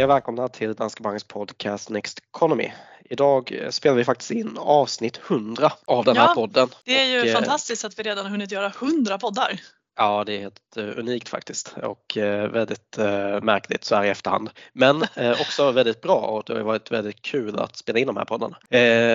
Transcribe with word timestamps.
Hej 0.00 0.04
och 0.04 0.10
välkomna 0.10 0.48
till 0.48 0.74
Danske 0.74 1.02
Banks 1.02 1.24
podcast 1.24 1.90
Next 1.90 2.18
Economy. 2.18 2.72
Idag 3.04 3.66
spelar 3.70 3.96
vi 3.96 4.04
faktiskt 4.04 4.30
in 4.30 4.58
avsnitt 4.58 5.20
100 5.28 5.72
av 5.86 6.04
den 6.04 6.16
här 6.16 6.28
Ja, 6.28 6.34
podden. 6.34 6.68
Det 6.84 7.00
är 7.00 7.04
ju 7.04 7.20
Och, 7.20 7.26
eh, 7.26 7.32
fantastiskt 7.32 7.84
att 7.84 7.98
vi 7.98 8.02
redan 8.02 8.24
har 8.24 8.30
hunnit 8.30 8.52
göra 8.52 8.70
100 8.80 9.18
poddar. 9.18 9.60
Ja, 9.96 10.24
det 10.24 10.36
är 10.36 10.40
helt 10.40 10.76
eh, 10.76 10.98
unikt 10.98 11.28
faktiskt 11.28 11.74
och 11.82 12.16
eh, 12.16 12.48
väldigt 12.48 12.98
eh, 12.98 13.40
märkligt 13.42 13.84
så 13.84 13.94
här 13.94 14.04
i 14.04 14.08
efterhand. 14.08 14.50
Men 14.72 15.04
också 15.40 15.70
väldigt 15.70 16.00
bra 16.00 16.14
och 16.14 16.42
det 16.46 16.52
har 16.52 16.60
varit 16.60 16.90
väldigt 16.90 17.22
kul 17.22 17.58
att 17.58 17.76
spela 17.76 17.98
in 17.98 18.06
de 18.06 18.16
här 18.16 18.24
poddarna. 18.24 18.56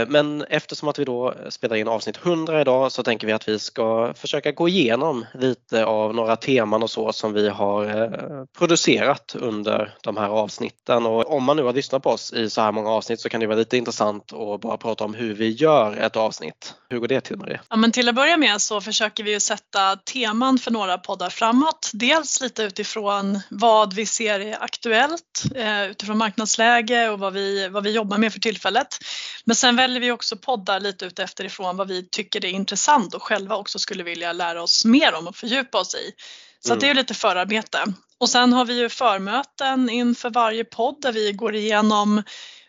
Men 0.07 0.41
eftersom 0.49 0.89
att 0.89 0.99
vi 0.99 1.05
då 1.05 1.33
spelar 1.49 1.75
in 1.75 1.87
avsnitt 1.87 2.19
100 2.25 2.61
idag 2.61 2.91
så 2.91 3.03
tänker 3.03 3.27
vi 3.27 3.33
att 3.33 3.47
vi 3.47 3.59
ska 3.59 4.13
försöka 4.13 4.51
gå 4.51 4.69
igenom 4.69 5.25
lite 5.33 5.85
av 5.85 6.15
några 6.15 6.35
teman 6.35 6.83
och 6.83 6.89
så 6.89 7.13
som 7.13 7.33
vi 7.33 7.49
har 7.49 8.47
producerat 8.57 9.35
under 9.39 9.95
de 10.01 10.17
här 10.17 10.29
avsnitten. 10.29 11.05
Och 11.05 11.33
om 11.33 11.43
man 11.43 11.57
nu 11.57 11.63
har 11.63 11.73
lyssnat 11.73 12.03
på 12.03 12.09
oss 12.09 12.33
i 12.33 12.49
så 12.49 12.61
här 12.61 12.71
många 12.71 12.89
avsnitt 12.89 13.19
så 13.19 13.29
kan 13.29 13.39
det 13.39 13.47
vara 13.47 13.57
lite 13.57 13.77
intressant 13.77 14.33
att 14.33 14.61
bara 14.61 14.77
prata 14.77 15.03
om 15.03 15.13
hur 15.13 15.33
vi 15.33 15.49
gör 15.49 15.97
ett 15.97 16.15
avsnitt. 16.15 16.73
Hur 16.89 16.99
går 16.99 17.07
det 17.07 17.21
till 17.21 17.37
Marie? 17.37 17.59
Ja, 17.69 17.75
men 17.75 17.91
till 17.91 18.09
att 18.09 18.15
börja 18.15 18.37
med 18.37 18.61
så 18.61 18.81
försöker 18.81 19.23
vi 19.23 19.31
ju 19.31 19.39
sätta 19.39 19.95
teman 19.95 20.57
för 20.57 20.74
några 20.75 20.97
poddar 20.97 21.29
framåt. 21.29 21.91
Dels 21.93 22.41
lite 22.41 22.63
utifrån 22.63 23.39
vad 23.49 23.93
vi 23.93 24.05
ser 24.05 24.39
är 24.39 24.63
aktuellt 24.63 25.43
eh, 25.55 25.83
utifrån 25.83 26.17
marknadsläge 26.17 27.09
och 27.09 27.19
vad 27.19 27.33
vi, 27.33 27.67
vad 27.67 27.83
vi 27.83 27.91
jobbar 27.91 28.17
med 28.17 28.33
för 28.33 28.39
tillfället. 28.39 28.97
Men 29.45 29.55
sen 29.55 29.75
väljer 29.75 29.99
vi 30.01 30.11
också 30.11 30.37
poddar 30.37 30.79
lite 30.79 31.05
utifrån 31.05 31.77
vad 31.77 31.87
vi 31.87 32.09
tycker 32.09 32.45
är 32.45 32.49
intressant 32.49 33.13
och 33.13 33.23
själva 33.23 33.55
också 33.55 33.79
skulle 33.79 34.03
vilja 34.03 34.33
lära 34.33 34.63
oss 34.63 34.85
mer 34.85 35.13
om 35.13 35.27
och 35.27 35.35
fördjupa 35.35 35.79
oss 35.79 35.95
i. 35.95 36.11
Så 36.59 36.73
att 36.73 36.79
det 36.79 36.85
är 36.85 36.87
ju 36.87 36.93
lite 36.93 37.13
förarbete. 37.13 37.83
Och 38.17 38.29
sen 38.29 38.53
har 38.53 38.65
vi 38.65 38.79
ju 38.79 38.89
förmöten 38.89 39.89
inför 39.89 40.29
varje 40.29 40.63
podd 40.63 41.01
där 41.01 41.11
vi 41.11 41.31
går 41.31 41.55
igenom 41.55 42.23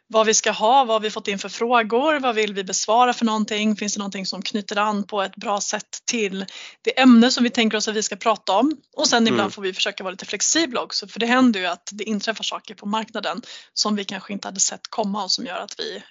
vad 0.08 0.26
vi 0.26 0.34
ska 0.34 0.50
ha, 0.50 0.84
vad 0.84 1.02
vi 1.02 1.10
fått 1.10 1.28
in 1.28 1.38
för 1.38 1.48
frågor, 1.48 2.20
vad 2.20 2.34
vill 2.34 2.54
vi 2.54 2.64
besvara 2.64 3.12
för 3.12 3.24
någonting, 3.24 3.76
finns 3.76 3.94
det 3.94 3.98
någonting 3.98 4.26
som 4.26 4.42
knyter 4.42 4.78
an 4.78 5.04
på 5.06 5.22
ett 5.22 5.36
bra 5.36 5.60
sätt 5.60 5.98
till 6.04 6.46
det 6.82 7.00
ämne 7.00 7.30
som 7.30 7.44
vi 7.44 7.50
tänker 7.50 7.78
oss 7.78 7.88
att 7.88 7.94
vi 7.94 8.02
ska 8.02 8.16
prata 8.16 8.52
om. 8.52 8.76
Och 8.96 9.08
sen 9.08 9.22
ibland 9.26 9.40
Mm. 9.40 9.50
får 9.50 9.62
vi 9.62 9.72
försöka 9.72 10.04
vara 10.04 10.10
lite 10.10 10.24
flexibla 10.24 10.80
också 10.80 11.08
för 11.08 11.20
det 11.20 11.26
händer 11.26 11.60
ju 11.60 11.66
att 11.66 11.88
det 11.92 12.04
inträffar 12.04 12.44
saker 12.44 12.74
på 12.74 12.86
marknaden 12.86 13.42
som 13.72 13.96
vi 13.96 14.04
kanske 14.04 14.32
inte 14.32 14.48
hade 14.48 14.60
sett 14.60 14.88
komma 14.90 15.24
och 15.24 15.30
som 15.30 15.46
gör 15.46 15.58
att 15.58 15.74
vi 15.78 15.96
eh, 15.96 16.02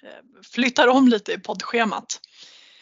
flyttar 0.52 0.88
om 0.88 1.08
lite 1.08 1.32
i 1.32 1.38
poddschemat. 1.38 2.20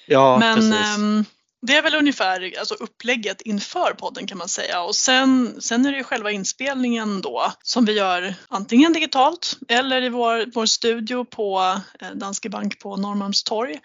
Ja, 0.07 0.39
Men 0.39 0.57
precis 0.57 1.27
det 1.67 1.77
är 1.77 1.83
väl 1.83 1.95
ungefär 1.95 2.53
alltså, 2.59 2.75
upplägget 2.75 3.41
inför 3.41 3.95
podden 3.95 4.27
kan 4.27 4.39
man 4.39 4.48
säga 4.48 4.83
och 4.83 4.97
sen, 4.97 5.57
sen 5.61 5.87
är 5.87 5.93
det 5.93 5.98
ju 5.98 6.05
själva 6.05 6.31
inspelningen 6.31 7.20
då 7.20 7.53
som 7.62 7.84
vi 7.84 7.93
gör 7.93 8.34
antingen 8.48 8.93
digitalt 8.93 9.59
eller 9.69 10.03
i 10.03 10.09
vår, 10.09 10.51
vår 10.55 10.67
studio 10.67 11.25
på 11.25 11.79
eh, 12.01 12.11
Danske 12.11 12.48
Bank 12.48 12.79
på 12.79 12.97
Norrmalmstorg. 12.97 13.81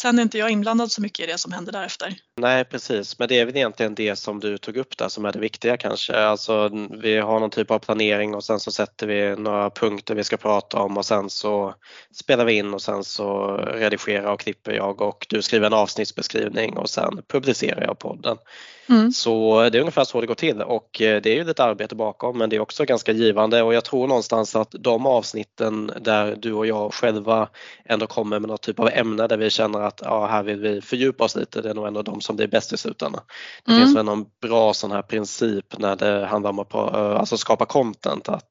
Sen 0.00 0.18
är 0.18 0.22
inte 0.22 0.38
jag 0.38 0.50
inblandad 0.50 0.92
så 0.92 1.02
mycket 1.02 1.28
i 1.28 1.32
det 1.32 1.38
som 1.38 1.52
händer 1.52 1.72
därefter. 1.72 2.14
Nej 2.40 2.64
precis, 2.64 3.18
men 3.18 3.28
det 3.28 3.38
är 3.38 3.46
väl 3.46 3.56
egentligen 3.56 3.94
det 3.94 4.16
som 4.16 4.40
du 4.40 4.58
tog 4.58 4.76
upp 4.76 4.98
där 4.98 5.08
som 5.08 5.24
är 5.24 5.32
det 5.32 5.38
viktiga 5.38 5.76
kanske. 5.76 6.16
Alltså 6.16 6.70
vi 7.02 7.16
har 7.16 7.40
någon 7.40 7.50
typ 7.50 7.70
av 7.70 7.78
planering 7.78 8.34
och 8.34 8.44
sen 8.44 8.60
så 8.60 8.72
sätter 8.72 9.06
vi 9.06 9.36
några 9.36 9.70
punkter 9.70 10.14
vi 10.14 10.24
ska 10.24 10.36
prata 10.36 10.78
om 10.78 10.96
och 10.96 11.06
sen 11.06 11.30
så 11.30 11.74
spelar 12.14 12.44
vi 12.44 12.52
in 12.52 12.74
och 12.74 12.82
sen 12.82 13.04
så 13.04 13.56
redigerar 13.56 14.32
och 14.32 14.40
klipper 14.40 14.72
jag 14.72 15.00
och 15.00 15.26
du 15.28 15.42
skriver 15.42 15.66
en 15.66 15.72
avsnittsbeskrivning 15.72 16.76
och 16.76 16.90
sen 16.90 17.22
publicerar 17.28 17.82
jag 17.82 17.98
podden. 17.98 18.36
Mm. 18.88 19.12
Så 19.12 19.60
det 19.72 19.78
är 19.78 19.80
ungefär 19.80 20.04
så 20.04 20.20
det 20.20 20.26
går 20.26 20.34
till 20.34 20.62
och 20.62 21.00
eh, 21.02 21.22
det 21.22 21.30
är 21.30 21.34
ju 21.34 21.44
lite 21.44 21.64
arbete 21.64 21.94
bakom 21.94 22.38
men 22.38 22.50
det 22.50 22.56
är 22.56 22.60
också 22.60 22.84
ganska 22.84 23.12
givande 23.12 23.62
och 23.62 23.74
jag 23.74 23.84
tror 23.84 24.06
någonstans 24.06 24.56
att 24.56 24.74
de 24.78 25.06
avsnitten 25.06 25.92
där 26.00 26.36
du 26.36 26.52
och 26.52 26.66
jag 26.66 26.94
själva 26.94 27.48
ändå 27.84 28.06
kommer 28.06 28.38
med 28.38 28.48
något 28.50 28.62
typ 28.62 28.80
av 28.80 28.88
ämne 28.92 29.26
där 29.26 29.36
vi 29.36 29.50
känner 29.50 29.80
att 29.80 30.00
ja, 30.04 30.26
här 30.26 30.42
vill 30.42 30.60
vi 30.60 30.80
fördjupa 30.80 31.24
oss 31.24 31.36
lite, 31.36 31.62
det 31.62 31.70
är 31.70 31.74
nog 31.74 31.86
ändå 31.86 32.02
de 32.02 32.20
som 32.20 32.36
blir 32.36 32.46
bäst 32.46 32.72
i 32.72 32.76
slutändan. 32.76 33.22
Det 33.64 33.72
Mm. 33.72 33.82
finns 33.84 33.96
väl 33.96 34.04
någon 34.04 34.26
bra 34.42 34.74
sån 34.74 34.90
här 34.92 35.02
princip 35.02 35.78
när 35.78 35.96
det 35.96 36.26
handlar 36.26 36.50
om 36.50 36.58
att 36.58 36.74
eh, 36.74 36.80
alltså 36.94 37.36
skapa 37.36 37.64
content 37.66 38.28
att 38.28 38.50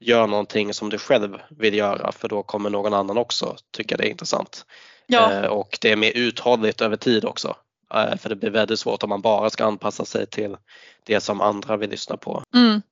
gör 0.00 0.26
någonting 0.26 0.74
som 0.74 0.90
du 0.90 0.98
själv 0.98 1.38
vill 1.50 1.74
göra 1.74 2.12
för 2.12 2.28
då 2.28 2.42
kommer 2.42 2.70
någon 2.70 2.94
annan 2.94 3.18
också 3.18 3.56
tycka 3.76 3.96
det 3.96 4.06
är 4.06 4.10
intressant. 4.10 4.64
Ja, 5.06 5.32
Eh, 5.32 5.44
Och 5.46 5.78
det 5.80 5.92
är 5.92 5.96
mer 5.96 6.12
uthålligt 6.14 6.80
över 6.80 6.96
tid 6.96 7.24
också. 7.24 7.56
Eh, 7.94 8.16
för 8.16 8.28
det 8.28 8.36
blir 8.36 8.50
väldigt 8.50 8.78
svårt 8.78 9.02
om 9.02 9.08
man 9.08 9.20
bara 9.20 9.50
ska 9.50 9.64
anpassa 9.64 10.04
sig 10.04 10.26
till 10.26 10.56
det 11.04 11.20
som 11.20 11.40
andra 11.40 11.76
vill 11.76 11.90
lyssna 11.90 12.16
på. 12.16 12.42
mm. 12.54 12.82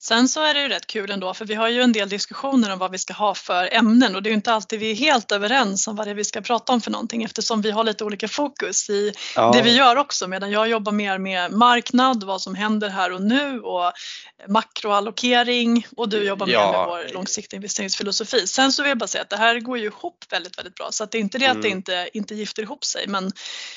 Sen 0.00 0.28
så 0.28 0.42
är 0.42 0.54
det 0.54 0.60
ju 0.62 0.68
rätt 0.68 0.86
kul 0.86 1.10
ändå 1.10 1.34
för 1.34 1.44
vi 1.44 1.54
har 1.54 1.68
ju 1.68 1.82
en 1.82 1.92
del 1.92 2.08
diskussioner 2.08 2.72
om 2.72 2.78
vad 2.78 2.90
vi 2.90 2.98
ska 2.98 3.12
ha 3.14 3.34
för 3.34 3.68
ämnen 3.74 4.16
och 4.16 4.22
det 4.22 4.28
är 4.28 4.30
ju 4.30 4.34
inte 4.36 4.52
alltid 4.52 4.80
vi 4.80 4.90
är 4.90 4.94
helt 4.94 5.32
överens 5.32 5.86
om 5.88 5.96
vad 5.96 6.06
det 6.06 6.10
är 6.10 6.14
vi 6.14 6.24
ska 6.24 6.40
prata 6.40 6.72
om 6.72 6.80
för 6.80 6.90
någonting 6.90 7.22
eftersom 7.22 7.62
vi 7.62 7.70
har 7.70 7.84
lite 7.84 8.04
olika 8.04 8.28
fokus 8.28 8.90
i 8.90 9.12
Ja, 9.36 9.50
det 9.52 9.62
vi 9.62 9.76
gör 9.76 9.96
också 9.96 10.28
medan 10.28 10.50
jag 10.50 10.68
jobbar 10.68 10.92
mer 10.92 11.18
med 11.18 11.52
marknad, 11.52 12.24
vad 12.24 12.42
som 12.42 12.54
händer 12.54 12.88
här 12.88 13.12
och 13.12 13.22
nu 13.22 13.60
och 13.60 13.92
makroallokering 14.48 15.86
och 15.96 16.08
du 16.08 16.24
jobbar 16.24 16.46
mer 16.46 16.52
Ja. 16.54 16.72
med 16.72 16.86
vår 16.86 17.14
långsiktiga 17.14 17.56
investeringsfilosofi. 17.56 18.46
Sen 18.46 18.72
så 18.72 18.82
vill 18.82 18.88
jag 18.88 18.98
bara 18.98 19.06
säga 19.06 19.22
att 19.22 19.30
det 19.30 19.36
här 19.36 19.60
går 19.60 19.78
ju 19.78 19.84
ihop 19.86 20.24
väldigt, 20.30 20.58
väldigt 20.58 20.74
bra 20.74 20.88
så 20.92 21.04
att 21.04 21.10
det 21.10 21.18
är 21.18 21.20
inte 21.20 21.38
det 21.38 21.46
att 21.46 21.62
det 21.62 21.68
Mm. 21.68 21.78
inte, 21.78 22.08
inte 22.12 22.34
gifter 22.34 22.62
ihop 22.62 22.84
sig 22.84 23.04
men 23.08 23.32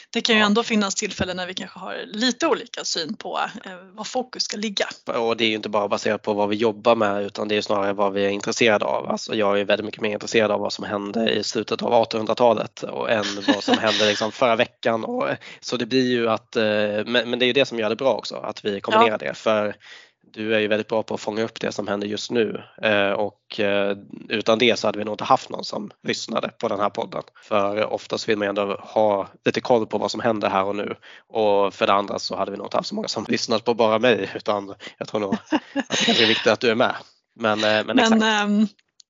det 0.09 0.21
kan 0.21 0.35
ju 0.35 0.39
Ja. 0.41 0.45
ändå 0.45 0.63
finnas 0.63 0.95
tillfällen 0.95 1.37
när 1.37 1.45
vi 1.47 1.53
kanske 1.53 1.79
har 1.79 2.01
lite 2.05 2.47
olika 2.47 2.83
syn 2.85 3.15
på 3.15 3.39
eh, 3.65 3.71
var 3.93 4.03
fokus 4.03 4.43
ska 4.43 4.57
ligga. 4.57 4.87
och 5.05 5.37
det 5.37 5.43
är 5.45 5.49
ju 5.49 5.55
inte 5.55 5.69
bara 5.69 5.87
baserat 5.87 6.10
på 6.17 6.33
vad 6.33 6.49
vi 6.49 6.55
jobbar 6.55 6.95
med 6.95 7.23
utan 7.23 7.47
det 7.47 7.57
är 7.57 7.61
snarare 7.61 7.94
vad 7.94 8.13
vi 8.13 8.25
är 8.25 8.29
intresserade 8.29 8.85
av. 8.85 9.09
Alltså 9.09 9.35
jag 9.35 9.59
är 9.59 9.66
väldigt 9.66 9.85
mycket 9.85 10.01
mer 10.01 10.11
intresserad 10.11 10.51
av 10.51 10.59
vad 10.59 10.73
som 10.73 10.85
hände 10.85 11.31
i 11.31 11.44
slutet 11.44 11.81
av 11.81 11.91
1800-talet 12.05 12.83
och 12.83 13.11
än 13.11 13.25
vad 13.47 13.63
som 13.63 13.77
hände 13.77 14.07
liksom 14.07 14.31
förra 14.31 14.55
veckan. 14.55 15.05
Och, 15.05 15.27
så 15.59 15.77
det 15.77 15.85
blir 15.85 16.11
ju 16.11 16.29
att, 16.29 16.55
eh, 16.55 16.63
men, 17.05 17.29
men 17.29 17.39
det 17.39 17.45
är 17.45 17.47
ju 17.47 17.53
det 17.53 17.66
som 17.66 17.79
gör 17.79 17.89
det 17.89 17.95
bra 17.95 18.13
också, 18.13 18.35
att 18.35 18.66
vi 18.66 18.81
kombinerar 18.81 19.17
det. 19.17 19.33
För 19.33 19.75
du 20.33 20.55
är 20.55 20.59
ju 20.59 20.67
väldigt 20.67 20.87
bra 20.87 21.03
på 21.03 21.13
att 21.13 21.21
fånga 21.21 21.43
upp 21.43 21.59
det 21.59 21.71
som 21.71 21.87
händer 21.87 22.07
just 22.07 22.31
nu 22.31 22.63
eh, 22.81 23.11
och 23.11 23.59
eh, 23.59 23.97
utan 24.29 24.59
det 24.59 24.79
så 24.79 24.87
hade 24.87 24.97
vi 24.97 25.05
nog 25.05 25.13
inte 25.13 25.23
haft 25.23 25.49
någon 25.49 25.63
som 25.63 25.91
lyssnade 26.03 26.49
på 26.49 26.67
den 26.67 26.79
här 26.79 26.89
podden. 26.89 27.23
För 27.43 27.93
oftast 27.93 28.29
vill 28.29 28.37
man 28.37 28.45
ju 28.45 28.49
ändå 28.49 28.75
ha 28.75 29.27
lite 29.45 29.61
koll 29.61 29.87
på 29.87 29.97
vad 29.97 30.11
som 30.11 30.19
händer 30.19 30.49
här 30.49 30.63
och 30.63 30.75
nu 30.75 30.95
och 31.27 31.73
för 31.73 31.87
det 31.87 31.93
andra 31.93 32.19
så 32.19 32.35
hade 32.35 32.51
vi 32.51 32.57
nog 32.57 32.65
inte 32.65 32.77
haft 32.77 32.89
så 32.89 32.95
många 32.95 33.07
som 33.07 33.25
lyssnat 33.29 33.63
på 33.63 33.73
bara 33.73 33.99
mig 33.99 34.31
utan 34.35 34.73
jag 34.97 35.07
tror 35.07 35.19
nog 35.19 35.33
att 35.33 36.05
det 36.05 36.23
är 36.23 36.27
viktigt 36.27 36.51
att 36.51 36.59
du 36.59 36.69
är 36.69 36.75
med. 36.75 36.95
Men, 37.35 37.63
eh, 37.63 37.85
men, 37.85 37.99
exakt. 37.99 38.21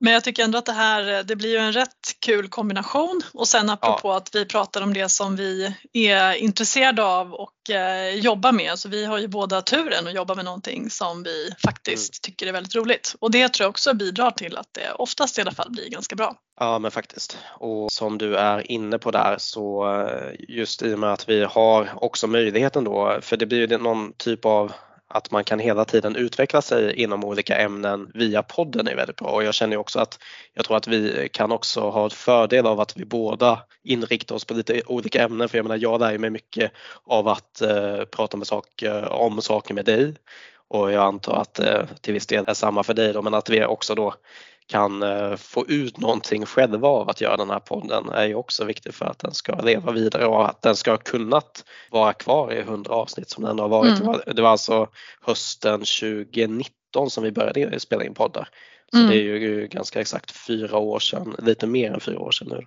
Men, 0.03 0.13
jag 0.13 0.23
tycker 0.23 0.43
ändå 0.43 0.57
att 0.57 0.65
det 0.65 0.71
här 0.71 1.23
det 1.23 1.35
blir 1.35 1.49
ju 1.49 1.57
en 1.57 1.73
rätt 1.73 2.15
kul 2.25 2.49
kombination 2.49 3.21
och 3.33 3.47
sen 3.47 3.69
apropå 3.69 4.11
att 4.11 4.35
vi 4.35 4.45
pratar 4.45 4.81
om 4.81 4.93
det 4.93 5.09
som 5.09 5.35
vi 5.35 5.75
är 5.93 6.33
intresserade 6.33 7.03
av 7.03 7.33
och 7.33 7.69
eh, 7.69 8.15
jobbar 8.15 8.51
med. 8.51 8.79
Så 8.79 8.89
vi 8.89 9.05
har 9.05 9.17
ju 9.17 9.27
båda 9.27 9.61
turen 9.61 10.07
att 10.07 10.13
jobba 10.13 10.35
med 10.35 10.45
någonting 10.45 10.89
som 10.89 11.23
vi 11.23 11.49
faktiskt 11.65 12.23
tycker 12.23 12.47
är 12.47 12.51
väldigt 12.51 12.75
roligt 12.75 13.15
och 13.19 13.31
det 13.31 13.49
tror 13.49 13.63
jag 13.63 13.69
också 13.69 13.93
bidrar 13.93 14.31
till 14.31 14.57
att 14.57 14.67
det 14.71 14.91
oftast 14.91 15.37
i 15.37 15.41
alla 15.41 15.51
fall 15.51 15.71
blir 15.71 15.89
ganska 15.89 16.15
bra. 16.15 16.35
Ja 16.59 16.79
men 16.79 16.91
faktiskt. 16.91 17.37
Och 17.59 17.91
som 17.91 18.17
du 18.17 18.35
är 18.35 18.71
inne 18.71 18.99
på 18.99 19.11
där 19.11 19.35
så 19.39 19.93
eh, 19.99 20.55
just 20.55 20.81
i 20.81 20.93
och 20.93 20.99
med 20.99 21.13
att 21.13 21.29
vi 21.29 21.43
har 21.43 21.89
också 21.95 22.27
möjligheten 22.27 22.83
då, 22.83 23.19
för 23.21 23.37
det 23.37 23.45
blir 23.45 23.71
ju 23.71 23.77
någon 23.77 24.13
typ 24.13 24.45
av 24.45 24.71
att 25.13 25.31
man 25.31 25.43
kan 25.43 25.59
hela 25.59 25.85
tiden 25.85 26.15
utveckla 26.15 26.61
sig 26.61 26.93
inom 26.93 27.23
olika 27.23 27.57
ämnen 27.57 28.11
via 28.13 28.43
podden 28.43 28.87
är 28.87 28.95
väldigt 28.95 29.15
bra. 29.15 29.27
Och 29.27 29.43
jag 29.43 29.53
känner 29.53 29.77
också 29.77 29.99
att 29.99 30.19
jag 30.53 30.65
tror 30.65 30.77
att 30.77 30.87
vi 30.87 31.29
kan 31.33 31.51
också 31.51 31.81
ha 31.81 32.07
ett 32.07 32.13
fördel 32.13 32.65
av 32.65 32.79
att 32.79 32.97
vi 32.97 33.05
båda 33.05 33.59
inriktar 33.83 34.35
oss 34.35 34.45
på 34.45 34.53
lite 34.53 34.81
olika 34.85 35.23
ämnen. 35.23 35.49
För 35.49 35.57
jag 35.57 35.63
menar 35.63 35.77
jag 35.77 35.99
lär 35.99 36.17
mig 36.17 36.29
mycket 36.29 36.71
av 37.03 37.27
att 37.27 37.61
eh, 37.61 38.03
prata 38.11 38.37
med 38.37 38.47
saker, 38.47 39.09
om 39.09 39.41
saker 39.41 39.73
med 39.73 39.85
dig. 39.85 40.13
Och 40.67 40.91
jag 40.91 41.03
antar 41.03 41.35
att 41.35 41.59
eh, 41.59 41.83
till 42.01 42.13
viss 42.13 42.27
del 42.27 42.45
är 42.47 42.53
samma 42.53 42.83
för 42.83 42.93
dig 42.93 43.13
då. 43.13 43.21
Men 43.21 43.33
att 43.33 43.49
vi 43.49 43.65
också 43.65 43.95
då 43.95 44.13
kan 44.71 45.03
eh, 45.03 45.35
få 45.35 45.65
ut 45.67 45.97
någonting 45.97 46.45
själva 46.45 46.87
av 46.87 47.09
att 47.09 47.21
göra 47.21 47.37
den 47.37 47.49
här 47.49 47.59
podden 47.59 48.09
är 48.09 48.25
ju 48.25 48.35
också 48.35 48.65
viktigt 48.65 48.95
för 48.95 49.05
att 49.05 49.19
den 49.19 49.33
ska 49.33 49.61
leva 49.61 49.91
vidare 49.91 50.25
och 50.25 50.49
att 50.49 50.61
den 50.61 50.75
ska 50.75 50.91
ha 50.91 50.97
kunnat 50.97 51.65
vara 51.89 52.13
kvar 52.13 52.53
i 52.53 52.59
100 52.59 52.93
avsnitt 52.93 53.29
som 53.29 53.43
den 53.43 53.59
har 53.59 53.67
varit. 53.67 54.01
Mm. 54.01 54.19
Det, 54.35 54.41
var, 54.41 54.49
alltså 54.49 54.87
hösten 55.21 55.79
2019 55.79 57.09
som 57.09 57.23
vi 57.23 57.31
började 57.31 57.79
spela 57.79 58.03
in 58.03 58.13
poddar. 58.13 58.49
Så 58.91 58.97
Mm. 58.97 59.09
det 59.09 59.15
är 59.15 59.21
ju 59.21 59.67
ganska 59.67 60.01
exakt 60.01 60.31
fyra 60.31 60.77
år 60.77 60.99
sedan, 60.99 61.35
lite 61.39 61.67
mer 61.67 61.91
än 61.91 61.99
fyra 61.99 62.19
år 62.19 62.31
sedan 62.31 62.47
nu. 62.47 62.61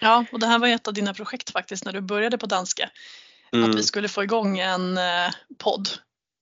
Ja, 0.00 0.24
och 0.32 0.40
det 0.40 0.46
här 0.46 0.58
var 0.58 0.68
ett 0.68 0.88
av 0.88 0.94
dina 0.94 1.14
projekt 1.14 1.50
faktiskt 1.50 1.84
när 1.84 1.92
du 1.92 2.00
började 2.00 2.38
på 2.38 2.46
Danske. 2.46 2.90
Mm. 3.52 3.70
Att 3.70 3.76
vi 3.76 3.82
skulle 3.82 4.08
få 4.08 4.22
igång 4.22 4.58
en 4.58 4.98
eh, 4.98 5.32
podd. 5.58 5.88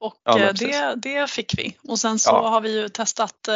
Och 0.00 0.14
Ja, 0.24 0.38
eh, 0.38 0.52
det, 0.52 0.94
det 0.96 1.30
fick 1.30 1.58
vi. 1.58 1.76
Och 1.88 1.98
sen 1.98 2.18
så 2.18 2.30
Ja. 2.30 2.48
har 2.48 2.60
vi 2.60 2.80
ju 2.80 2.88
testat 2.88 3.48
eh, 3.48 3.54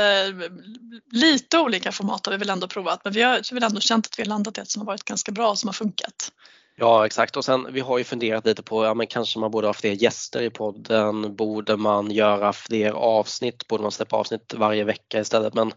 lite 1.10 1.58
olika 1.58 1.92
format 1.92 2.26
har 2.26 2.30
vi 2.32 2.38
väl 2.38 2.50
ändå 2.50 2.68
provat. 2.68 3.00
Men 3.04 3.12
vi 3.12 3.22
har 3.22 3.54
väl 3.54 3.62
ändå 3.62 3.80
känt 3.80 4.06
att 4.06 4.18
vi 4.18 4.22
har 4.22 4.28
landat 4.28 4.58
i 4.58 4.60
ett 4.60 4.70
som 4.70 4.80
har 4.80 4.86
varit 4.86 5.04
ganska 5.04 5.32
bra 5.32 5.50
och 5.50 5.58
som 5.58 5.68
har 5.68 5.72
funkat. 5.72 6.32
Ja 6.76 7.06
exakt 7.06 7.36
och 7.36 7.44
sen 7.44 7.66
vi 7.72 7.80
har 7.80 7.98
ju 7.98 8.04
funderat 8.04 8.46
lite 8.46 8.62
på, 8.62 8.84
ja 8.84 8.94
men 8.94 9.06
kanske 9.06 9.38
man 9.38 9.50
borde 9.50 9.66
ha 9.66 9.74
fler 9.74 9.92
gäster 9.92 10.42
i 10.42 10.50
podden, 10.50 11.36
borde 11.36 11.76
man 11.76 12.10
göra 12.10 12.52
fler 12.52 12.90
avsnitt, 12.92 13.68
borde 13.68 13.82
man 13.82 13.92
släppa 13.92 14.16
avsnitt 14.16 14.54
varje 14.56 14.84
vecka 14.84 15.20
istället 15.20 15.54
men 15.54 15.72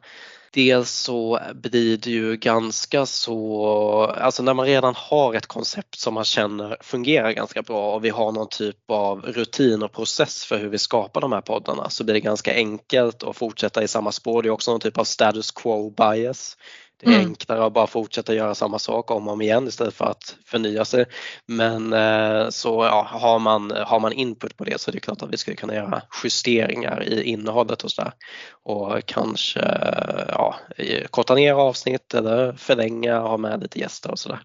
dels 0.55 0.91
så 0.91 1.39
blir 1.53 1.97
det 1.97 2.09
ju 2.09 2.37
ganska 2.37 3.05
så, 3.05 4.05
alltså 4.05 4.43
när 4.43 4.53
man 4.53 4.65
redan 4.65 4.93
har 4.97 5.33
ett 5.33 5.47
koncept 5.47 5.99
som 5.99 6.13
man 6.13 6.23
känner 6.23 6.77
fungerar 6.81 7.31
ganska 7.31 7.61
bra 7.61 7.93
och 7.93 8.05
vi 8.05 8.09
har 8.09 8.31
någon 8.31 8.49
typ 8.49 8.77
av 8.91 9.21
rutin 9.21 9.83
och 9.83 9.91
process 9.91 10.45
för 10.45 10.57
hur 10.57 10.69
vi 10.69 10.77
skapar 10.77 11.21
de 11.21 11.31
här 11.31 11.41
poddarna 11.41 11.89
så 11.89 12.03
blir 12.03 12.13
det 12.13 12.19
ganska 12.19 12.53
enkelt 12.53 13.23
att 13.23 13.37
fortsätta 13.37 13.83
i 13.83 13.87
samma 13.87 14.11
spår. 14.11 14.41
Det 14.41 14.49
är 14.49 14.51
också 14.51 14.71
någon 14.71 14.79
typ 14.79 14.97
av 14.97 15.03
status 15.03 15.51
quo 15.51 15.89
bias. 15.89 16.57
Det 16.97 17.05
är 17.05 17.13
mm. 17.13 17.27
enklare 17.27 17.65
att 17.65 17.73
bara 17.73 17.87
fortsätta 17.87 18.33
göra 18.33 18.55
samma 18.55 18.79
sak 18.79 19.11
om 19.11 19.27
och 19.27 19.33
om 19.33 19.41
igen 19.41 19.67
istället 19.67 19.93
för 19.93 20.05
att 20.05 20.35
förnya 20.45 20.85
sig. 20.85 21.05
Men 21.45 21.93
eh, 21.93 22.49
så 22.49 22.83
ja, 22.83 23.07
har, 23.11 23.39
man, 23.39 23.71
har 23.71 23.99
man 23.99 24.13
input 24.13 24.57
på 24.57 24.63
det 24.63 24.81
så 24.81 24.91
är 24.91 24.93
det 24.93 24.99
klart 24.99 25.21
att 25.21 25.33
vi 25.33 25.37
skulle 25.37 25.55
kunna 25.55 25.75
göra 25.75 26.01
justeringar 26.23 27.03
i 27.03 27.23
innehållet 27.23 27.83
och 27.83 27.91
sådär. 27.91 28.11
Och 28.63 29.05
kanske 29.05 29.59
ja, 30.27 30.55
korta 31.09 31.35
ner 31.35 31.53
avsnitt 31.53 32.13
eller 32.13 32.53
förlänga, 32.53 33.19
ha 33.19 33.37
med 33.37 33.61
lite 33.61 33.79
gäster 33.79 34.11
och 34.11 34.19
sådär. 34.19 34.39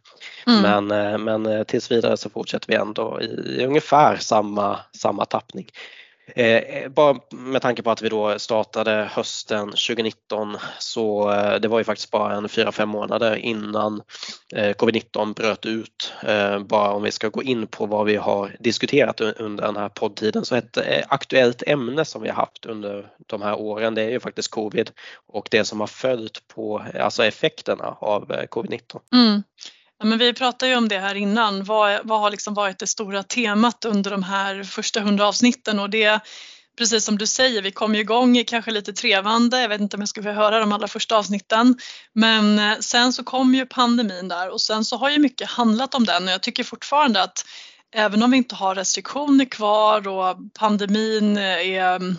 Mm. 0.46 0.62
Men, 0.62 1.12
eh, 1.12 1.18
men 1.18 1.46
eh, 1.46 1.62
tills 1.62 1.90
vidare 1.90 2.16
så 2.16 2.30
fortsätter 2.30 2.68
vi 2.68 2.74
ändå 2.74 3.20
i 3.22 3.64
ungefär 3.66 4.16
samma, 4.16 4.78
samma 4.96 5.24
tappning. 5.24 5.66
Eh, 6.34 6.56
eh, 6.56 6.88
bara 6.88 7.16
med 7.30 7.62
tanke 7.62 7.82
på 7.82 7.90
att 7.90 8.02
vi 8.02 8.08
då 8.08 8.38
startade 8.38 9.10
hösten 9.12 9.66
2019 9.66 10.56
så 10.78 11.32
eh, 11.32 11.60
det 11.60 11.68
var 11.68 11.78
ju 11.78 11.84
faktiskt 11.84 12.10
bara 12.10 12.34
en 12.34 12.46
4-5 12.46 12.86
månader 12.86 13.36
innan 13.36 14.02
eh, 14.54 14.74
covid-19 14.74 15.34
bröt 15.34 15.66
ut. 15.66 16.12
Eh, 16.22 16.58
bara 16.58 16.90
om 16.90 17.02
vi 17.02 17.10
ska 17.10 17.28
gå 17.28 17.42
in 17.42 17.66
på 17.66 17.86
vad 17.86 18.06
vi 18.06 18.16
har 18.16 18.56
diskuterat 18.60 19.20
under 19.20 19.64
den 19.64 19.76
här 19.76 19.88
poddtiden 19.88 20.44
så 20.44 20.54
ett 20.54 20.76
eh, 20.76 21.04
aktuellt 21.08 21.62
ämne 21.66 22.04
som 22.04 22.22
vi 22.22 22.28
har 22.28 22.36
haft 22.36 22.66
under 22.66 23.06
de 23.26 23.42
här 23.42 23.60
åren 23.60 23.94
det 23.94 24.02
är 24.02 24.10
ju 24.10 24.20
faktiskt 24.20 24.50
covid 24.50 24.90
och 25.26 25.48
det 25.50 25.64
som 25.64 25.80
har 25.80 25.86
följt 25.86 26.48
på 26.54 26.84
alltså 27.00 27.24
effekterna 27.24 27.96
av 28.00 28.32
eh, 28.32 28.44
covid-19. 28.44 29.00
Mm. 29.12 29.42
Ja, 30.00 30.06
men 30.06 30.18
vi 30.18 30.34
pratade 30.34 30.70
ju 30.70 30.76
om 30.76 30.88
det 30.88 30.98
här 30.98 31.14
innan. 31.14 31.64
Vad, 31.64 32.00
vad 32.04 32.20
har 32.20 32.30
liksom 32.30 32.54
varit 32.54 32.78
det 32.78 32.86
stora 32.86 33.22
temat 33.22 33.84
under 33.84 34.10
de 34.10 34.22
här 34.22 34.62
första 34.62 35.00
hundra 35.00 35.28
avsnitten 35.28 35.80
och 35.80 35.90
det 35.90 36.20
precis 36.78 37.04
som 37.04 37.18
du 37.18 37.26
säger, 37.26 37.62
vi 37.62 37.70
kom 37.72 37.94
ju 37.94 38.00
igång 38.00 38.44
kanske 38.44 38.70
lite 38.70 38.92
trevande. 38.92 39.60
Jag 39.60 39.68
vet 39.68 39.80
inte 39.80 39.96
om 39.96 40.02
jag 40.02 40.08
skulle 40.08 40.28
vilja 40.28 40.42
höra 40.42 40.60
de 40.60 40.72
allra 40.72 40.88
första 40.88 41.16
avsnitten. 41.16 41.76
Men 42.12 42.58
eh, 42.58 42.78
sen 42.78 43.12
så 43.12 43.24
kom 43.24 43.54
ju 43.54 43.66
pandemin 43.66 44.28
där 44.28 44.50
och 44.50 44.60
sen 44.60 44.84
så 44.84 44.96
har 44.96 45.10
ju 45.10 45.18
mycket 45.18 45.50
handlat 45.50 45.94
om 45.94 46.04
den 46.04 46.24
och 46.24 46.30
jag 46.30 46.42
tycker 46.42 46.64
fortfarande 46.64 47.22
att 47.22 47.44
även 47.94 48.22
om 48.22 48.30
vi 48.30 48.36
inte 48.36 48.54
har 48.54 48.74
restriktioner 48.74 49.44
kvar 49.44 50.08
och 50.08 50.36
pandemin 50.58 51.36
eh, 51.36 51.68
är 51.68 51.96
mm, 51.96 52.16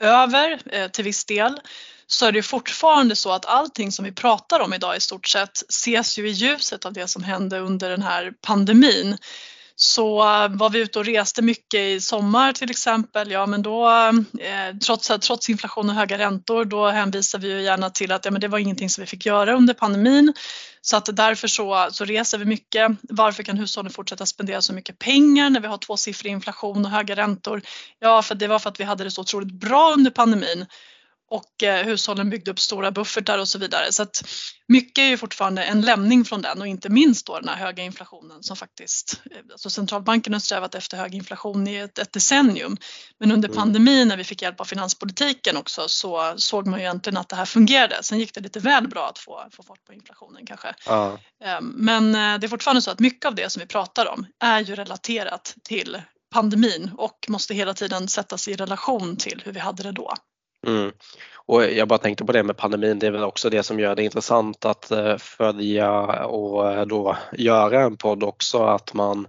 eh, 0.00 0.08
över 0.08 0.88
till 0.88 1.04
viss 1.04 1.24
del 1.24 1.60
så 2.06 2.26
är 2.26 2.32
det 2.32 2.42
fortfarande 2.42 3.16
så 3.16 3.32
att 3.32 3.46
allting 3.46 3.92
som 3.92 4.04
vi 4.04 4.12
pratar 4.12 4.60
om 4.60 4.74
idag 4.74 4.96
i 4.96 5.00
stort 5.00 5.26
sett 5.26 5.70
ses 5.70 6.18
ju 6.18 6.28
i 6.28 6.32
ljuset 6.32 6.84
av 6.84 6.92
det 6.92 7.08
som 7.08 7.24
hände 7.24 7.58
under 7.58 7.90
den 7.90 8.02
här 8.02 8.32
pandemin. 8.46 9.16
Så 9.78 10.20
eh, 10.20 10.48
var 10.48 10.70
vi 10.70 10.78
ute 10.78 10.98
och 10.98 11.04
reste 11.04 11.42
mycket 11.42 11.80
i 11.80 12.00
sommar 12.00 12.52
till 12.52 12.70
exempel, 12.70 13.30
ja 13.30 13.46
men 13.46 13.62
då 13.62 13.88
eh, 14.40 14.76
trots, 14.86 15.08
trots 15.20 15.50
inflation 15.50 15.88
och 15.88 15.94
höga 15.94 16.18
räntor 16.18 16.64
då 16.64 16.88
hänvisar 16.88 17.38
vi 17.38 17.48
ju 17.48 17.62
gärna 17.62 17.90
till 17.90 18.12
att 18.12 18.24
ja, 18.24 18.30
men 18.30 18.40
det 18.40 18.48
var 18.48 18.58
ingenting 18.58 18.90
som 18.90 19.02
vi 19.02 19.06
fick 19.06 19.26
göra 19.26 19.56
under 19.56 19.74
pandemin. 19.74 20.32
Så 20.80 20.96
att 20.96 21.16
därför 21.16 21.48
så, 21.48 21.88
så 21.90 22.04
reser 22.04 22.38
vi 22.38 22.44
mycket. 22.44 22.92
Varför 23.02 23.42
kan 23.42 23.58
hushållen 23.58 23.92
fortsätta 23.92 24.26
spendera 24.26 24.60
så 24.60 24.72
mycket 24.72 24.98
pengar 24.98 25.50
när 25.50 25.60
vi 25.60 25.66
har 25.66 25.78
tvåsiffrig 25.78 26.32
inflation 26.32 26.84
och 26.84 26.90
höga 26.90 27.16
räntor? 27.16 27.62
Ja, 27.98 28.22
för 28.22 28.34
det 28.34 28.46
var 28.46 28.58
för 28.58 28.70
att 28.70 28.80
vi 28.80 28.84
hade 28.84 29.04
det 29.04 29.10
så 29.10 29.20
otroligt 29.20 29.52
bra 29.52 29.92
under 29.92 30.10
pandemin 30.10 30.66
och 31.28 31.62
eh, 31.62 31.84
hushållen 31.86 32.30
byggde 32.30 32.50
upp 32.50 32.60
stora 32.60 32.90
buffertar 32.90 33.38
och 33.38 33.48
så 33.48 33.58
vidare. 33.58 33.92
Så 33.92 34.02
att 34.02 34.22
mycket 34.68 35.02
är 35.02 35.08
ju 35.08 35.16
fortfarande 35.16 35.64
en 35.64 35.80
lämning 35.80 36.24
från 36.24 36.42
den 36.42 36.60
och 36.60 36.66
inte 36.66 36.88
minst 36.88 37.26
då 37.26 37.40
den 37.40 37.48
här 37.48 37.56
höga 37.56 37.82
inflationen 37.82 38.42
som 38.42 38.56
faktiskt, 38.56 39.20
eh, 39.30 39.38
alltså 39.52 39.70
centralbanken 39.70 40.32
har 40.32 40.40
strävat 40.40 40.74
efter 40.74 40.96
hög 40.96 41.14
inflation 41.14 41.68
i 41.68 41.76
ett, 41.76 41.98
ett 41.98 42.12
decennium. 42.12 42.76
Men 43.18 43.32
under 43.32 43.48
mm. 43.48 43.56
pandemin 43.56 44.08
när 44.08 44.16
vi 44.16 44.24
fick 44.24 44.42
hjälp 44.42 44.60
av 44.60 44.64
finanspolitiken 44.64 45.56
också 45.56 45.88
så 45.88 46.34
såg 46.36 46.66
man 46.66 46.80
ju 46.80 46.84
egentligen 46.84 47.16
att 47.16 47.28
det 47.28 47.36
här 47.36 47.44
fungerade. 47.44 48.02
Sen 48.02 48.18
gick 48.18 48.34
det 48.34 48.40
lite 48.40 48.60
väl 48.60 48.88
bra 48.88 49.08
att 49.08 49.18
få, 49.18 49.48
få 49.52 49.62
fart 49.62 49.84
på 49.84 49.92
inflationen 49.92 50.46
kanske. 50.46 50.74
Ja. 50.86 51.18
Ehm, 51.44 51.72
men 51.76 52.14
eh, 52.14 52.38
det 52.38 52.46
är 52.46 52.48
fortfarande 52.48 52.82
så 52.82 52.90
att 52.90 53.00
mycket 53.00 53.26
av 53.26 53.34
det 53.34 53.50
som 53.50 53.60
vi 53.60 53.66
pratar 53.66 54.06
om 54.06 54.26
är 54.44 54.60
ju 54.60 54.74
relaterat 54.74 55.54
till 55.62 56.02
pandemin 56.34 56.90
och 56.96 57.26
måste 57.28 57.54
hela 57.54 57.74
tiden 57.74 58.08
sättas 58.08 58.48
i 58.48 58.54
relation 58.54 59.16
till 59.16 59.42
hur 59.44 59.52
vi 59.52 59.60
hade 59.60 59.82
det 59.82 59.92
då. 59.92 60.14
Mm. 60.66 60.92
Och 61.48 61.64
jag 61.64 61.88
bara 61.88 61.98
tänkte 61.98 62.24
på 62.24 62.32
det 62.32 62.42
med 62.42 62.56
pandemin, 62.56 62.98
det 62.98 63.06
är 63.06 63.10
väl 63.10 63.24
också 63.24 63.50
det 63.50 63.62
som 63.62 63.80
gör 63.80 63.94
det 63.94 64.04
intressant 64.04 64.64
att 64.64 64.90
eh, 64.90 65.16
följa 65.16 66.00
och 66.26 66.72
eh, 66.72 66.86
då 66.86 67.16
göra 67.32 67.82
en 67.82 67.96
podd 67.96 68.22
också, 68.22 68.64
att 68.64 68.94
man 68.94 69.26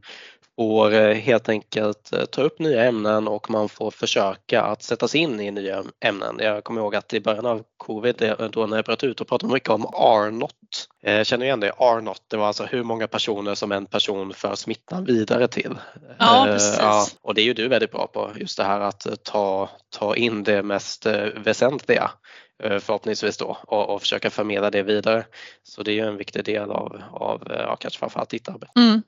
får 0.57 0.93
eh, 0.93 1.13
helt 1.13 1.49
enkelt 1.49 2.13
eh, 2.13 2.25
ta 2.25 2.41
upp 2.41 2.59
nya 2.59 2.85
ämnen 2.85 3.27
och 3.27 3.49
man 3.49 3.69
får 3.69 3.91
försöka 3.91 4.61
att 4.61 4.83
sätta 4.83 5.07
sig 5.07 5.21
in 5.21 5.39
i 5.39 5.51
nya 5.51 5.83
ämnen. 5.99 6.35
Jag 6.39 6.63
kommer 6.63 6.81
ihåg 6.81 6.95
att 6.95 7.13
i 7.13 7.19
början 7.19 7.45
av 7.45 7.63
covid, 7.77 8.35
då 8.51 8.67
när 8.67 8.77
jag 8.77 8.85
bröt 8.85 9.03
ut, 9.03 9.21
och 9.21 9.27
pratade 9.27 9.53
mycket 9.53 9.69
om 9.69 9.85
R-not. 9.93 10.53
Känner 11.23 11.45
igen 11.45 11.59
det, 11.59 11.67
R-not, 11.67 12.21
det 12.27 12.37
var 12.37 12.47
alltså 12.47 12.63
hur 12.63 12.83
många 12.83 13.07
personer 13.07 13.55
som 13.55 13.71
en 13.71 13.85
person 13.85 14.33
för 14.33 14.55
smittan 14.55 15.05
vidare 15.05 15.47
till. 15.47 15.77
Ja, 16.19 16.43
precis. 16.47 16.77
Ja, 16.79 17.05
och 17.21 17.35
det 17.35 17.41
är 17.41 17.45
ju 17.45 17.53
du 17.53 17.67
väldigt 17.67 17.91
bra 17.91 18.07
på, 18.07 18.31
just 18.35 18.57
det 18.57 18.63
här 18.63 18.79
att 18.79 19.07
ta, 19.23 19.69
ta 19.97 20.15
in 20.15 20.43
det 20.43 20.63
mest 20.63 21.05
väsentliga 21.35 22.11
förhoppningsvis 22.63 23.37
då 23.37 23.57
och, 23.67 23.89
och 23.89 24.01
försöka 24.01 24.29
förmedla 24.29 24.71
det 24.71 24.83
vidare. 24.83 25.25
Så 25.63 25.83
det 25.83 25.91
är 25.91 25.95
ju 25.95 26.07
en 26.07 26.17
viktig 26.17 26.45
del 26.45 26.71
av, 26.71 27.01
av 27.11 27.47
ja, 27.49 27.75
kanske 27.75 27.99
framförallt 27.99 28.29
ditt 28.29 28.49
arbete. 28.49 28.71
Mm. 28.75 29.01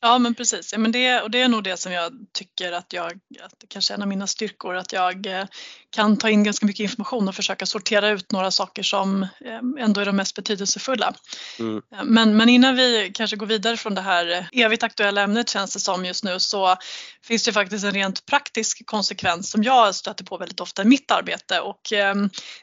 Ja 0.00 0.18
men 0.18 0.34
precis, 0.34 0.72
ja, 0.72 0.78
men 0.78 0.92
det, 0.92 1.20
och 1.20 1.30
det 1.30 1.40
är 1.40 1.48
nog 1.48 1.64
det 1.64 1.76
som 1.76 1.92
jag 1.92 2.12
tycker 2.32 2.72
att 2.72 2.92
jag, 2.92 3.12
att 3.42 3.54
det 3.58 3.66
kanske 3.68 3.92
är 3.92 3.94
en 3.94 4.02
av 4.02 4.08
mina 4.08 4.26
styrkor, 4.26 4.76
att 4.76 4.92
jag 4.92 5.26
eh, 5.26 5.44
kan 5.90 6.16
ta 6.16 6.30
in 6.30 6.44
ganska 6.44 6.66
mycket 6.66 6.80
information 6.80 7.28
och 7.28 7.34
försöka 7.34 7.66
sortera 7.66 8.08
ut 8.08 8.32
några 8.32 8.50
saker 8.50 8.82
som 8.82 9.22
eh, 9.22 9.84
ändå 9.84 10.00
är 10.00 10.06
de 10.06 10.16
mest 10.16 10.34
betydelsefulla. 10.34 11.14
Mm. 11.58 11.82
Eh, 11.94 12.04
men, 12.04 12.36
men 12.36 12.48
innan 12.48 12.76
vi 12.76 13.10
kanske 13.14 13.36
går 13.36 13.46
vidare 13.46 13.76
från 13.76 13.94
det 13.94 14.00
här 14.00 14.48
evigt 14.52 14.82
aktuella 14.82 15.22
ämnet 15.22 15.48
känns 15.48 15.72
det 15.72 15.80
som 15.80 16.04
just 16.04 16.24
nu 16.24 16.40
så 16.40 16.76
finns 17.22 17.44
det 17.44 17.52
faktiskt 17.52 17.84
en 17.84 17.92
rent 17.92 18.26
praktisk 18.26 18.86
konsekvens 18.86 19.50
som 19.50 19.62
jag 19.62 19.94
stöter 19.94 20.24
på 20.24 20.36
väldigt 20.36 20.60
ofta 20.60 20.82
i 20.82 20.84
mitt 20.84 21.10
arbete 21.10 21.60
och 21.60 21.80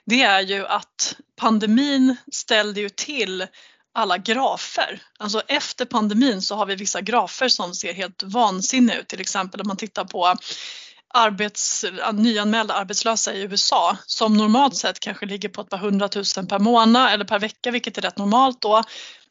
det 0.06 0.22
är 0.22 0.42
ju 0.42 0.66
att 0.66 1.16
pandemin 1.36 2.16
ställde 2.32 2.82
ju 2.82 2.90
till 2.90 3.48
alla 3.96 4.18
grafer. 4.18 5.02
Alltså 5.20 5.42
efter 5.48 5.86
pandemin 5.86 6.42
så 6.42 6.56
har 6.56 6.66
vi 6.66 6.76
vissa 6.76 7.02
grafer 7.02 7.50
som 7.50 7.74
ser 7.74 7.94
helt 7.94 8.24
vansinniga 8.24 9.00
ut. 9.00 9.08
Till 9.08 9.22
exempel 9.22 9.62
om 9.62 9.68
man 9.68 9.78
tittar 9.78 10.06
på 10.06 10.36
arbets, 11.14 11.86
nyanmälda 12.14 12.74
arbetslösa 12.74 13.34
i 13.34 13.42
USA 13.42 13.98
som 14.06 14.38
normalt 14.38 14.76
sett 14.76 15.00
kanske 15.00 15.26
ligger 15.26 15.50
på 15.50 15.62
ett 15.62 15.70
par 15.70 15.78
hundratusen 15.78 16.48
per 16.48 16.60
månad 16.60 17.14
eller 17.14 17.26
per 17.26 17.40
vecka 17.40 17.72
vilket 17.72 17.98
är 17.98 18.02
rätt 18.02 18.18
normalt 18.18 18.62
då. 18.62 18.84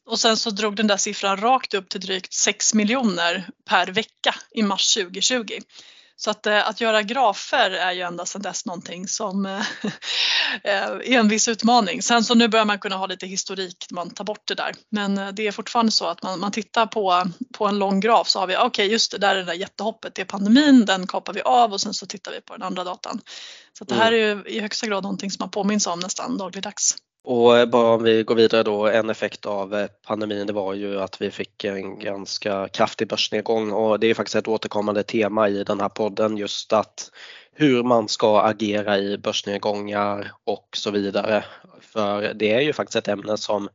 Och 0.07 0.21
sen 0.21 0.37
så 0.37 0.51
drog 0.51 0.77
den 0.77 0.87
där 0.87 0.97
siffran 0.97 1.37
rakt 1.37 1.75
upp 1.75 1.89
till 1.89 2.01
drygt 2.01 2.33
6 2.33 2.75
miljoner 2.75 3.49
per 3.69 3.87
vecka 3.87 4.35
i 4.55 4.63
mars 4.63 4.95
2020. 4.95 5.45
Så 6.17 6.31
att, 6.31 6.47
eh, 6.47 6.69
att 6.69 6.81
göra 6.81 7.03
grafer 7.03 7.71
är 7.71 7.93
ju 7.93 8.01
ända 8.01 8.27
sedan 8.27 8.43
dess 8.43 8.67
någonting 8.67 9.09
som 9.09 9.47
eh, 9.47 9.63
är 10.63 11.19
en 11.19 11.29
viss 11.29 11.49
utmaning. 11.49 12.03
Sen 12.03 12.25
så 12.25 12.35
nu 12.35 12.49
börjar 12.49 12.65
man 12.65 12.79
kunna 12.79 12.97
ha 12.97 13.07
lite 13.07 13.27
historik 13.27 13.87
man 13.91 14.11
tar 14.11 14.25
bort 14.25 14.43
det 14.49 14.55
där. 14.55 14.75
Men 14.91 15.19
eh, 15.19 15.29
det 15.29 15.47
är 15.47 15.53
fortfarande 15.53 15.93
så 15.93 16.07
att 16.07 16.23
man, 16.23 16.41
man 16.41 16.53
tittar 16.53 16.87
på, 16.87 17.25
på 17.55 17.67
en 17.67 17.79
lång 17.79 18.01
graf 18.01 18.29
så 18.29 18.41
har 18.41 18.47
vi, 18.47 18.57
okej 18.57 18.67
okay, 18.67 18.87
just 18.87 19.13
det 19.13 19.19
där 19.19 19.35
är 19.35 19.39
det 19.39 19.45
där 19.45 19.55
jättehoppet, 19.55 20.15
det 20.15 20.23
är 20.23 20.27
pandemin, 20.27 20.85
den 20.85 21.07
kapar 21.07 21.33
vi 21.33 21.43
av 21.43 21.73
och 21.73 21.81
sen 21.81 21.95
så 21.95 22.07
tittar 22.07 22.33
vi 22.33 22.41
på 22.41 22.53
den 22.53 22.63
andra 22.63 22.85
datan. 22.85 23.21
Så 23.79 23.85
det 23.85 23.95
här 23.95 24.13
mm. 24.13 24.39
är 24.39 24.45
ju 24.45 24.57
i 24.57 24.61
högsta 24.61 24.87
grad 24.87 25.03
någonting 25.03 25.31
som 25.31 25.43
man 25.43 25.51
påminns 25.51 25.87
om 25.87 26.01
nästan 26.01 26.39
dagligdags. 26.39 26.97
Och 27.25 27.59
eh, 27.59 27.67
bara 27.67 27.95
om 27.95 28.03
vi 28.03 28.23
går 28.23 28.35
vidare 28.35 28.63
då, 28.63 28.87
en 28.87 29.11
effekt 29.11 29.47
av 29.47 29.75
eh, 29.75 29.87
pandemin 30.07 30.47
det 30.47 30.53
var 30.53 30.75
ju 30.75 31.01
att 31.01 31.21
vi 31.21 31.31
fick 31.31 31.65
en 31.65 31.99
ganska 31.99 32.69
kraftig 32.69 33.09
börsnedgång 33.09 33.73
och 33.73 34.01
det 34.01 34.07
är 34.07 34.15
faktiskt 34.15 34.37
ett 34.37 34.49
återkommande 34.49 35.03
tema 35.03 35.49
i 35.49 35.65
den 35.65 35.81
här 35.81 35.89
podden 35.89 36.37
just 36.37 36.73
att 36.73 37.11
hur 37.53 37.83
man 37.83 38.09
ska 38.09 38.41
agera 38.41 38.99
i 38.99 39.19
börsnedgångar 39.19 40.33
och 40.45 40.69
så 40.77 40.91
vidare. 40.91 41.45
För 41.81 42.35
det 42.35 42.53
är 42.53 42.61
ju 42.61 42.73
faktiskt 42.73 42.97
ett 42.97 43.09
ämne 43.09 43.37
som 43.37 43.69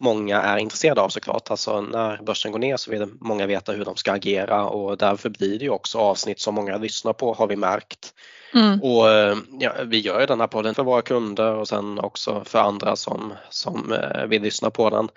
många 0.00 0.42
är 0.42 0.58
intresserade 0.58 1.00
av 1.00 1.08
såklart. 1.08 1.50
Alltså 1.50 1.80
när 1.80 2.22
börsen 2.22 2.52
går 2.52 2.58
ner 2.58 2.76
så 2.76 2.90
vill 2.90 3.08
många 3.20 3.46
veta 3.46 3.72
hur 3.72 3.84
de 3.84 3.96
ska 3.96 4.12
agera 4.12 4.64
och 4.64 4.98
därför 4.98 5.28
blir 5.28 5.58
det 5.58 5.64
ju 5.64 5.70
också 5.70 5.98
avsnitt 5.98 6.40
som 6.40 6.54
många 6.54 6.76
lyssnar 6.76 7.12
på 7.12 7.34
har 7.34 7.46
vi 7.46 7.56
märkt 7.56 8.14
Mm. 8.54 8.82
Och 8.82 9.10
eh, 9.10 9.36
ja, 9.60 9.72
vi 9.84 9.98
gör 9.98 10.20
ju 10.20 10.26
den 10.26 10.40
här 10.40 10.46
podden 10.46 10.74
för 10.74 10.82
våra 10.82 11.02
kunder 11.02 11.54
och 11.54 11.68
sen 11.68 11.98
också 11.98 12.42
för 12.44 12.58
andra 12.58 12.96
som, 12.96 13.32
som 13.50 13.92
eh, 13.92 14.26
vill 14.26 14.42
lyssna 14.42 14.70
på 14.70 14.90
den. 14.90 15.08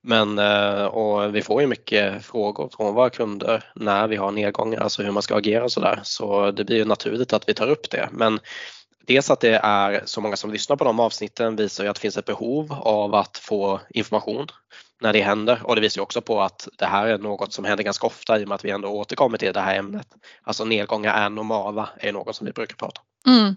Men 0.00 0.38
eh, 0.38 0.84
och 0.84 1.34
vi 1.34 1.42
får 1.42 1.60
ju 1.60 1.66
mycket 1.66 2.24
frågor 2.24 2.70
från 2.76 2.94
våra 2.94 3.10
kunder 3.10 3.64
när 3.74 4.08
vi 4.08 4.16
har 4.16 4.30
nedgångar, 4.30 4.80
alltså 4.80 5.02
hur 5.02 5.10
man 5.10 5.22
ska 5.22 5.36
agera 5.36 5.64
och 5.64 5.72
sådär. 5.72 6.00
Så 6.02 6.50
det 6.50 6.64
blir 6.64 6.76
ju 6.76 6.84
naturligt 6.84 7.32
att 7.32 7.48
vi 7.48 7.54
tar 7.54 7.70
upp 7.70 7.90
det. 7.90 8.08
Men 8.12 8.40
dels 9.06 9.30
att 9.30 9.40
det 9.40 9.60
är 9.62 10.02
så 10.04 10.20
många 10.20 10.36
som 10.36 10.52
lyssnar 10.52 10.76
på 10.76 10.84
de 10.84 11.00
avsnitten 11.00 11.56
visar 11.56 11.84
ju 11.84 11.90
att 11.90 11.96
det 11.96 12.00
finns 12.00 12.16
ett 12.16 12.24
behov 12.24 12.72
av 12.72 13.14
att 13.14 13.38
få 13.38 13.80
information 13.90 14.46
när 15.00 15.12
det 15.12 15.22
händer 15.22 15.60
och 15.64 15.74
det 15.74 15.80
visar 15.80 16.02
också 16.02 16.20
på 16.20 16.42
att 16.42 16.68
det 16.78 16.86
här 16.86 17.06
är 17.06 17.18
något 17.18 17.52
som 17.52 17.64
händer 17.64 17.84
ganska 17.84 18.06
ofta 18.06 18.40
i 18.40 18.44
och 18.44 18.48
med 18.48 18.54
att 18.54 18.64
vi 18.64 18.70
ändå 18.70 18.88
återkommer 18.88 19.38
till 19.38 19.52
det 19.52 19.60
här 19.60 19.78
ämnet. 19.78 20.06
Alltså 20.42 20.64
nedgångar 20.64 21.14
är 21.14 21.30
normala 21.30 21.88
är 21.96 22.12
något 22.12 22.36
som 22.36 22.46
vi 22.46 22.52
brukar 22.52 22.76
prata 22.76 23.00
om. 23.26 23.32
Mm. 23.32 23.56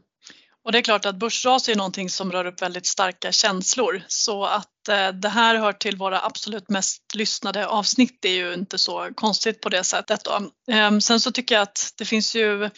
Och 0.67 0.71
det 0.71 0.77
är 0.77 0.81
klart 0.81 1.05
att 1.05 1.15
börsras 1.15 1.69
är 1.69 1.75
någonting 1.75 2.09
som 2.09 2.31
rör 2.31 2.45
upp 2.45 2.61
väldigt 2.61 2.85
starka 2.85 3.31
känslor 3.31 4.01
så 4.07 4.45
att 4.45 4.87
eh, 4.89 5.09
det 5.09 5.29
här 5.29 5.55
hör 5.55 5.73
till 5.73 5.97
våra 5.97 6.21
absolut 6.21 6.69
mest 6.69 7.15
lyssnade 7.15 7.67
avsnitt 7.67 8.25
är 8.25 8.29
ju 8.29 8.53
inte 8.53 8.77
så 8.77 9.09
konstigt 9.15 9.61
på 9.61 9.69
det 9.69 9.83
sättet. 9.83 10.23
Då. 10.23 10.51
Eh, 10.73 10.97
sen 10.97 11.19
så 11.19 11.31
tycker 11.31 11.55
jag 11.55 11.61
att 11.61 11.93
det 11.97 12.05
finns 12.05 12.35
ju 12.35 12.63
eh, 12.63 12.71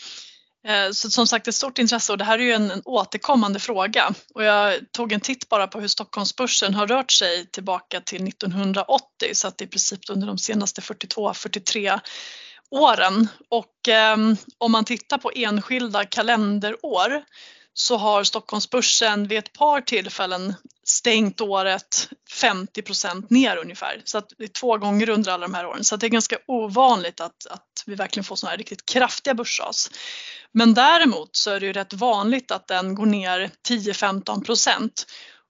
Eh, 0.69 0.91
så 0.91 1.09
som 1.09 1.27
sagt 1.27 1.47
ett 1.47 1.55
stort 1.55 1.77
intresse 1.77 2.11
och 2.11 2.17
det 2.17 2.23
här 2.23 2.39
är 2.39 2.43
ju 2.43 2.51
en, 2.51 2.71
en 2.71 2.81
återkommande 2.85 3.59
fråga. 3.59 4.13
Och 4.33 4.43
jag 4.43 4.91
tog 4.91 5.11
en 5.11 5.19
titt 5.19 5.49
bara 5.49 5.67
på 5.67 5.79
hur 5.79 5.87
Stockholmsbörsen 5.87 6.73
har 6.73 6.87
rört 6.87 7.11
sig 7.11 7.45
tillbaka 7.45 8.01
till 8.01 8.27
1980 8.27 9.03
så 9.33 9.47
att 9.47 9.57
det 9.57 9.65
i 9.65 9.67
princip 9.67 9.99
under 10.09 10.27
de 10.27 10.37
senaste 10.37 10.81
42-43 10.81 11.99
åren. 12.71 13.27
Och 13.49 13.89
eh, 13.89 14.17
om 14.57 14.71
man 14.71 14.85
tittar 14.85 15.17
på 15.17 15.31
enskilda 15.35 16.05
kalenderår 16.05 17.23
så 17.73 17.97
har 17.97 18.23
Stockholmsbörsen 18.23 19.27
vid 19.27 19.37
ett 19.37 19.53
par 19.53 19.81
tillfällen 19.81 20.55
stängt 20.83 21.41
året 21.41 22.09
50% 22.31 23.25
ner 23.29 23.57
ungefär. 23.57 24.01
Så 24.05 24.17
att 24.17 24.33
det 24.37 24.43
är 24.43 24.47
två 24.47 24.77
gånger 24.77 25.09
under 25.09 25.31
alla 25.31 25.47
de 25.47 25.53
här 25.53 25.65
åren. 25.65 25.83
Så 25.83 25.95
det 25.95 26.07
är 26.07 26.09
ganska 26.09 26.37
ovanligt 26.45 27.21
att, 27.21 27.45
att 27.49 27.83
vi 27.85 27.95
verkligen 27.95 28.23
får 28.23 28.35
sådana 28.35 28.51
här 28.51 28.57
riktigt 28.57 28.85
kraftiga 28.85 29.33
börsras. 29.33 29.91
Men 30.51 30.73
däremot 30.73 31.35
så 31.35 31.51
är 31.51 31.59
det 31.59 31.65
ju 31.65 31.73
rätt 31.73 31.93
vanligt 31.93 32.51
att 32.51 32.67
den 32.67 32.95
går 32.95 33.05
ner 33.05 33.51
10-15 33.67 34.45
procent. 34.45 35.05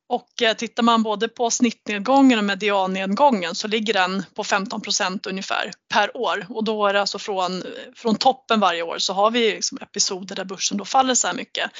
Och 0.09 0.41
eh, 0.41 0.53
tittar 0.53 0.83
man 0.83 1.03
både 1.03 1.27
på 1.27 1.49
snittnedgången 1.49 2.39
och 2.39 2.45
mediannedgången 2.45 3.55
så 3.55 3.67
ligger 3.67 3.93
den 3.93 4.25
på 4.35 4.43
15 4.43 4.81
procent 4.81 5.27
ungefär 5.27 5.71
per 5.93 6.17
år 6.17 6.45
och 6.49 6.63
då 6.63 6.87
är 6.87 6.93
det 6.93 6.99
alltså 6.99 7.19
från, 7.19 7.63
från 7.95 8.15
toppen 8.15 8.59
varje 8.59 8.81
år 8.81 8.97
så 8.97 9.13
har 9.13 9.31
vi 9.31 9.51
liksom 9.51 9.77
episoder 9.81 10.35
där 10.35 10.45
börsen 10.45 10.77
då 10.77 10.85
faller 10.85 11.15
så 11.15 11.27
här 11.27 11.33
mycket. 11.33 11.71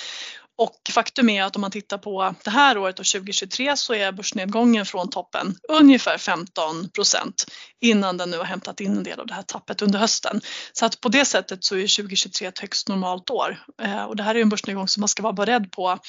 Och 0.57 0.75
faktum 0.91 1.29
är 1.29 1.43
att 1.43 1.55
om 1.55 1.62
man 1.62 1.71
tittar 1.71 1.98
på 1.98 2.36
det 2.43 2.50
här 2.50 2.77
året 2.77 3.00
och 3.00 3.05
2023 3.05 3.77
så 3.77 3.93
är 3.93 4.12
börsnedgången 4.12 4.86
från 4.86 5.09
toppen 5.09 5.55
ungefär 5.69 6.17
15 6.17 6.89
procent 6.89 7.45
innan 7.81 8.17
den 8.17 8.29
nu 8.29 8.38
har 8.38 8.45
hämtat 8.45 8.81
in 8.81 8.98
en 8.98 9.03
del 9.03 9.19
av 9.19 9.27
det 9.27 9.33
här 9.33 9.41
tappet 9.41 9.81
under 9.81 10.00
hösten. 10.00 10.41
Så 10.74 10.86
att 10.86 11.01
på 11.01 11.09
det 11.09 11.25
sättet 11.25 11.63
så 11.63 11.75
är 11.75 11.98
2023 11.98 12.48
ett 12.48 12.59
högst 12.59 12.88
normalt 12.88 13.29
år 13.29 13.63
eh, 13.81 14.03
och 14.03 14.15
det 14.15 14.24
här 14.24 14.36
är 14.36 14.41
en 14.41 14.50
börsnedgång 14.50 14.88
som 14.88 15.01
man 15.01 15.07
ska 15.07 15.24
vara 15.24 15.33
beredd 15.33 15.71
på 15.71 16.00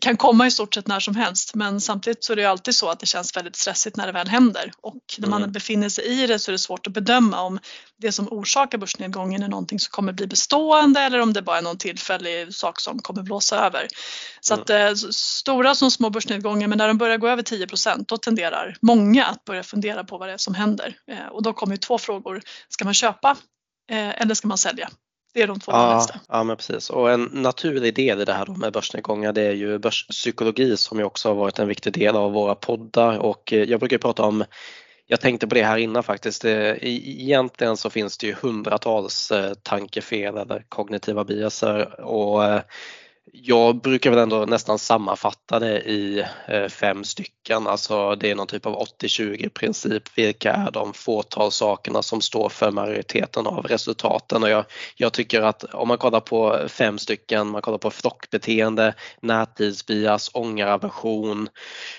kan 0.00 0.16
komma 0.16 0.46
i 0.46 0.50
stort 0.50 0.74
sett 0.74 0.86
när 0.86 1.00
som 1.00 1.16
helst 1.16 1.54
men 1.54 1.80
samtidigt 1.80 2.24
så 2.24 2.32
är 2.32 2.36
det 2.36 2.44
alltid 2.44 2.74
så 2.74 2.88
att 2.88 3.00
det 3.00 3.06
känns 3.06 3.36
väldigt 3.36 3.56
stressigt 3.56 3.96
när 3.96 4.06
det 4.06 4.12
väl 4.12 4.28
händer 4.28 4.72
och 4.82 5.02
när 5.18 5.28
man 5.28 5.42
mm. 5.42 5.52
befinner 5.52 5.88
sig 5.88 6.04
i 6.04 6.26
det 6.26 6.38
så 6.38 6.50
är 6.50 6.52
det 6.52 6.58
svårt 6.58 6.86
att 6.86 6.92
bedöma 6.92 7.40
om 7.40 7.58
det 7.98 8.12
som 8.12 8.28
orsakar 8.30 8.78
börsnedgången 8.78 9.42
är 9.42 9.48
någonting 9.48 9.78
som 9.78 9.90
kommer 9.90 10.12
bli 10.12 10.26
bestående 10.26 11.00
eller 11.00 11.20
om 11.20 11.32
det 11.32 11.42
bara 11.42 11.58
är 11.58 11.62
någon 11.62 11.78
tillfällig 11.78 12.54
sak 12.54 12.80
som 12.80 12.98
kommer 12.98 13.22
blåsa 13.22 13.66
över. 13.66 13.88
Så 14.40 14.54
mm. 14.54 14.62
att 14.62 14.70
eh, 14.70 15.08
stora 15.10 15.74
som 15.74 15.90
små 15.90 16.10
börsnedgångar 16.10 16.68
men 16.68 16.78
när 16.78 16.88
de 16.88 16.98
börjar 16.98 17.18
gå 17.18 17.28
över 17.28 17.42
10% 17.42 18.04
då 18.08 18.16
tenderar 18.16 18.76
många 18.82 19.24
att 19.24 19.44
börja 19.44 19.62
fundera 19.62 20.04
på 20.04 20.18
vad 20.18 20.28
det 20.28 20.32
är 20.32 20.38
som 20.38 20.54
händer 20.54 20.96
eh, 21.10 21.26
och 21.26 21.42
då 21.42 21.52
kommer 21.52 21.76
två 21.76 21.98
frågor. 21.98 22.42
Ska 22.68 22.84
man 22.84 22.94
köpa 22.94 23.36
eh, 23.90 24.20
eller 24.20 24.34
ska 24.34 24.48
man 24.48 24.58
sälja? 24.58 24.90
Det 25.34 25.42
är 25.42 25.46
de 25.46 25.60
två 25.60 25.72
ja, 25.72 26.06
Ja, 26.28 26.44
men 26.44 26.56
precis. 26.56 26.90
Och 26.90 27.10
en 27.10 27.30
naturlig 27.32 27.94
del 27.94 28.20
i 28.20 28.24
det 28.24 28.32
här 28.32 28.46
med 28.46 28.72
börsnedgångar 28.72 29.32
det 29.32 29.42
är 29.42 29.52
ju 29.52 29.78
börspsykologi 29.78 30.76
som 30.76 30.98
ju 30.98 31.04
också 31.04 31.28
har 31.28 31.34
varit 31.34 31.58
en 31.58 31.68
viktig 31.68 31.92
del 31.92 32.16
av 32.16 32.32
våra 32.32 32.54
poddar 32.54 33.18
och 33.18 33.52
eh, 33.52 33.62
jag 33.62 33.80
brukar 33.80 33.98
prata 33.98 34.22
om 34.22 34.44
jag 35.06 35.20
tänkte 35.20 35.46
på 35.46 35.54
det 35.54 35.64
här 35.64 35.76
innan 35.76 36.02
faktiskt. 36.02 36.44
Egentligen 36.44 37.76
så 37.76 37.90
finns 37.90 38.18
det 38.18 38.26
ju 38.26 38.34
hundratals 38.42 39.30
eh, 39.30 39.54
tankefel 39.54 40.36
eller 40.36 40.64
kognitiva 40.68 41.24
biaser 41.24 42.00
och 42.00 42.44
eh, 42.44 42.60
jag 43.32 43.80
brukar 43.80 44.10
väl 44.10 44.18
ändå 44.18 44.44
nästan 44.44 44.78
sammanfatta 44.78 45.58
det 45.58 45.80
i 45.80 46.24
eh, 46.48 46.68
fem 46.68 47.04
stycken, 47.04 47.66
alltså 47.66 48.14
det 48.14 48.30
är 48.30 48.34
någon 48.34 48.46
typ 48.46 48.66
av 48.66 48.86
80-20 49.02 49.48
princip. 49.48 50.18
Vilka 50.18 50.52
är 50.52 50.70
de 50.70 50.92
fåtal 50.92 51.52
sakerna 51.52 52.02
som 52.02 52.20
står 52.20 52.48
för 52.48 52.70
majoriteten 52.70 53.46
av 53.46 53.66
resultaten? 53.66 54.42
Och 54.42 54.48
jag, 54.48 54.64
jag 54.96 55.12
tycker 55.12 55.42
att 55.42 55.64
om 55.64 55.88
man 55.88 55.98
kollar 55.98 56.20
på 56.20 56.68
fem 56.68 56.98
stycken, 56.98 57.48
man 57.48 57.62
kollar 57.62 57.78
på 57.78 57.90
flockbeteende, 57.90 58.94
närtidsbias, 59.20 60.30
ångeraversion, 60.34 61.48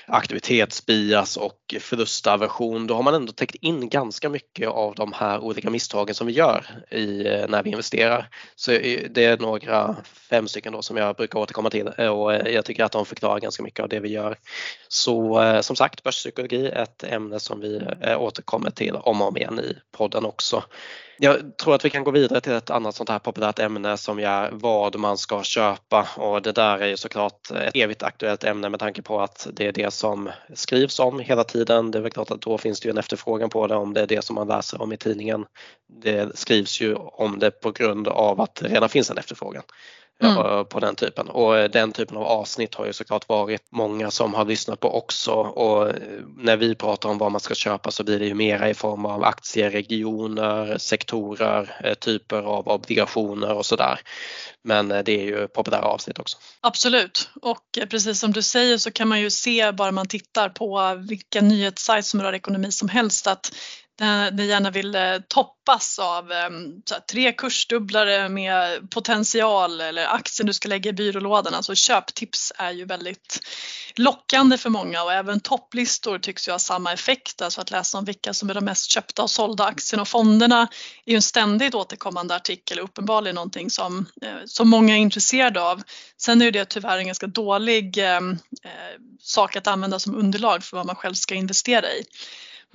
aktivitetsbias 0.07 1.37
och 1.37 1.75
förlustaversion, 1.79 2.87
då 2.87 2.95
har 2.95 3.03
man 3.03 3.13
ändå 3.13 3.31
täckt 3.31 3.55
in 3.55 3.89
ganska 3.89 4.29
mycket 4.29 4.69
av 4.69 4.95
de 4.95 5.13
här 5.13 5.39
olika 5.39 5.69
misstagen 5.69 6.15
som 6.15 6.27
vi 6.27 6.33
gör 6.33 6.65
i, 6.91 7.27
eh, 7.27 7.47
när 7.47 7.63
vi 7.63 7.69
investerar. 7.69 8.29
Så 8.55 8.71
det 8.71 9.25
är 9.25 9.37
några 9.37 9.95
fem 10.29 10.47
stycken 10.47 10.73
då 10.73 10.81
som 10.81 10.97
jag 10.97 11.14
brukar 11.17 11.39
återkomma 11.39 11.69
till 11.69 11.87
och 11.87 12.33
eh, 12.33 12.53
jag 12.53 12.65
tycker 12.65 12.83
att 12.83 12.91
de 12.91 13.05
förklarar 13.05 13.39
ganska 13.39 13.63
mycket 13.63 13.83
av 13.83 13.89
det 13.89 13.99
vi 13.99 14.09
gör. 14.09 14.37
Så 14.87 15.41
eh, 15.41 15.61
som 15.61 15.75
sagt, 15.75 16.03
börspsykologi 16.03 16.67
är 16.67 16.83
ett 16.83 17.03
ämne 17.03 17.39
som 17.39 17.59
vi 17.59 17.81
eh, 18.01 18.21
återkommer 18.21 18.69
till 18.69 18.95
om 18.95 19.21
och 19.21 19.27
om 19.27 19.37
igen 19.37 19.59
i 19.59 19.77
podden 19.97 20.25
också. 20.25 20.63
Jag 21.17 21.57
tror 21.57 21.75
att 21.75 21.85
vi 21.85 21.89
kan 21.89 22.03
gå 22.03 22.11
vidare 22.11 22.41
till 22.41 22.51
ett 22.51 22.69
annat 22.69 22.95
sånt 22.95 23.09
här 23.09 23.19
populärt 23.19 23.59
ämne 23.59 23.97
som 23.97 24.19
är 24.19 24.49
vad 24.51 24.95
man 24.95 25.17
ska 25.17 25.43
köpa 25.43 26.07
och 26.17 26.41
det 26.41 26.51
där 26.51 26.77
är 26.79 26.87
ju 26.87 26.97
såklart 26.97 27.51
ett 27.51 27.75
evigt 27.75 28.03
aktuellt 28.03 28.43
ämne 28.43 28.69
med 28.69 28.79
tanke 28.79 29.01
på 29.01 29.21
att 29.21 29.47
det 29.53 29.67
är 29.67 29.71
det 29.71 29.93
som 29.93 30.29
skrivs 30.53 30.99
om 30.99 31.19
hela 31.19 31.43
tiden. 31.43 31.91
Det 31.91 31.97
är 31.97 32.01
väl 32.01 32.11
klart 32.11 32.31
att 32.31 32.41
då 32.41 32.57
finns 32.57 32.79
det 32.79 32.87
ju 32.87 32.91
en 32.91 32.97
efterfrågan 32.97 33.49
på 33.49 33.67
det 33.67 33.75
om 33.75 33.93
det 33.93 34.01
är 34.01 34.07
det 34.07 34.25
som 34.25 34.35
man 34.35 34.47
läser 34.47 34.81
om 34.81 34.93
i 34.93 34.97
tidningen. 34.97 35.45
Det 36.01 36.37
skrivs 36.37 36.81
ju 36.81 36.95
om 36.95 37.39
det 37.39 37.51
på 37.51 37.71
grund 37.71 38.07
av 38.07 38.41
att 38.41 38.55
det 38.55 38.67
redan 38.67 38.89
finns 38.89 39.11
en 39.11 39.17
efterfrågan. 39.17 39.63
Mm. 40.23 40.65
på 40.65 40.79
den 40.79 40.95
typen 40.95 41.29
och 41.29 41.57
eh, 41.57 41.69
den 41.69 41.91
typen 41.91 42.17
av 42.17 42.23
avsnitt 42.23 42.75
har 42.75 42.85
ju 42.85 42.93
såklart 42.93 43.29
varit 43.29 43.61
många 43.71 44.11
som 44.11 44.33
har 44.33 44.45
lyssnat 44.45 44.79
på 44.79 44.97
också 44.97 45.31
och 45.33 45.89
eh, 45.89 45.95
när 46.37 46.57
vi 46.57 46.75
pratar 46.75 47.09
om 47.09 47.17
vad 47.17 47.31
man 47.31 47.41
ska 47.41 47.55
köpa 47.55 47.91
så 47.91 48.03
blir 48.03 48.19
det 48.19 48.25
ju 48.25 48.33
mera 48.33 48.69
i 48.69 48.73
form 48.73 49.05
av 49.05 49.23
aktier, 49.23 49.71
regioner, 49.71 50.77
sektorer, 50.77 51.81
eh, 51.83 51.93
typer 51.93 52.41
av 52.41 52.67
obligationer 52.67 53.53
och 53.53 53.65
sådär. 53.65 53.99
Men 54.63 54.87
det 54.87 55.09
är 55.09 55.23
ju 55.23 55.47
populära 55.47 55.85
avsnitt 55.85 56.19
också. 56.19 56.37
Absolut 56.61 57.29
och 57.41 57.89
precis 57.89 58.19
som 58.19 58.33
du 58.33 58.41
säger 58.41 58.77
så 58.77 58.91
kan 58.91 59.07
man 59.07 59.21
ju 59.21 59.29
se 59.29 59.71
bara 59.71 59.91
man 59.91 60.07
tittar 60.07 60.49
på 60.49 60.95
vilka 61.09 61.41
nyhetssajter 61.41 62.01
som 62.01 62.21
rör 62.21 62.33
ekonomi 62.33 62.71
som 62.71 62.89
helst 62.89 63.27
att 63.27 63.51
Eh, 64.01 64.25
den 64.31 64.47
gärna 64.47 64.69
vill 64.71 64.95
eh, 64.95 65.17
toppas 65.27 65.99
av 65.99 66.31
eh, 66.31 66.49
här, 66.91 66.99
tre 67.11 67.31
kursdubblare 67.31 68.29
med 68.29 68.89
potential 68.91 69.81
eller 69.81 70.07
aktien 70.07 70.47
du 70.47 70.53
ska 70.53 70.69
lägga 70.69 70.89
i 70.89 70.93
byrålådan. 70.93 71.53
Alltså 71.53 71.75
köptips 71.75 72.53
är 72.57 72.71
ju 72.71 72.85
väldigt 72.85 73.39
lockande 73.95 74.57
för 74.57 74.69
många 74.69 75.03
och 75.03 75.13
även 75.13 75.39
topplistor 75.39 76.19
tycks 76.19 76.47
ju 76.47 76.51
ha 76.51 76.59
samma 76.59 76.93
effekt. 76.93 77.41
Alltså 77.41 77.61
att 77.61 77.71
läsa 77.71 77.97
om 77.97 78.05
vilka 78.05 78.33
som 78.33 78.49
är 78.49 78.53
de 78.53 78.65
mest 78.65 78.91
köpta 78.91 79.23
och 79.23 79.31
sålda 79.31 79.65
aktierna 79.65 80.01
och 80.01 80.07
fonderna 80.07 80.67
är 81.05 81.11
ju 81.11 81.15
en 81.15 81.21
ständigt 81.21 81.75
återkommande 81.75 82.35
artikel 82.35 82.79
och 82.79 82.85
uppenbarligen 82.85 83.35
någonting 83.35 83.69
som, 83.69 84.05
som 84.45 84.69
många 84.69 84.95
är 84.95 84.99
intresserade 84.99 85.61
av. 85.61 85.81
Sen 86.17 86.41
är 86.41 86.51
det 86.51 86.65
tyvärr 86.65 86.97
en 86.97 87.05
ganska 87.05 87.27
dålig 87.27 87.97
eh, 87.97 88.21
sak 89.19 89.55
att 89.55 89.67
använda 89.67 89.99
som 89.99 90.15
underlag 90.15 90.63
för 90.63 90.77
vad 90.77 90.85
man 90.85 90.95
själv 90.95 91.13
ska 91.13 91.35
investera 91.35 91.91
i. 91.91 92.03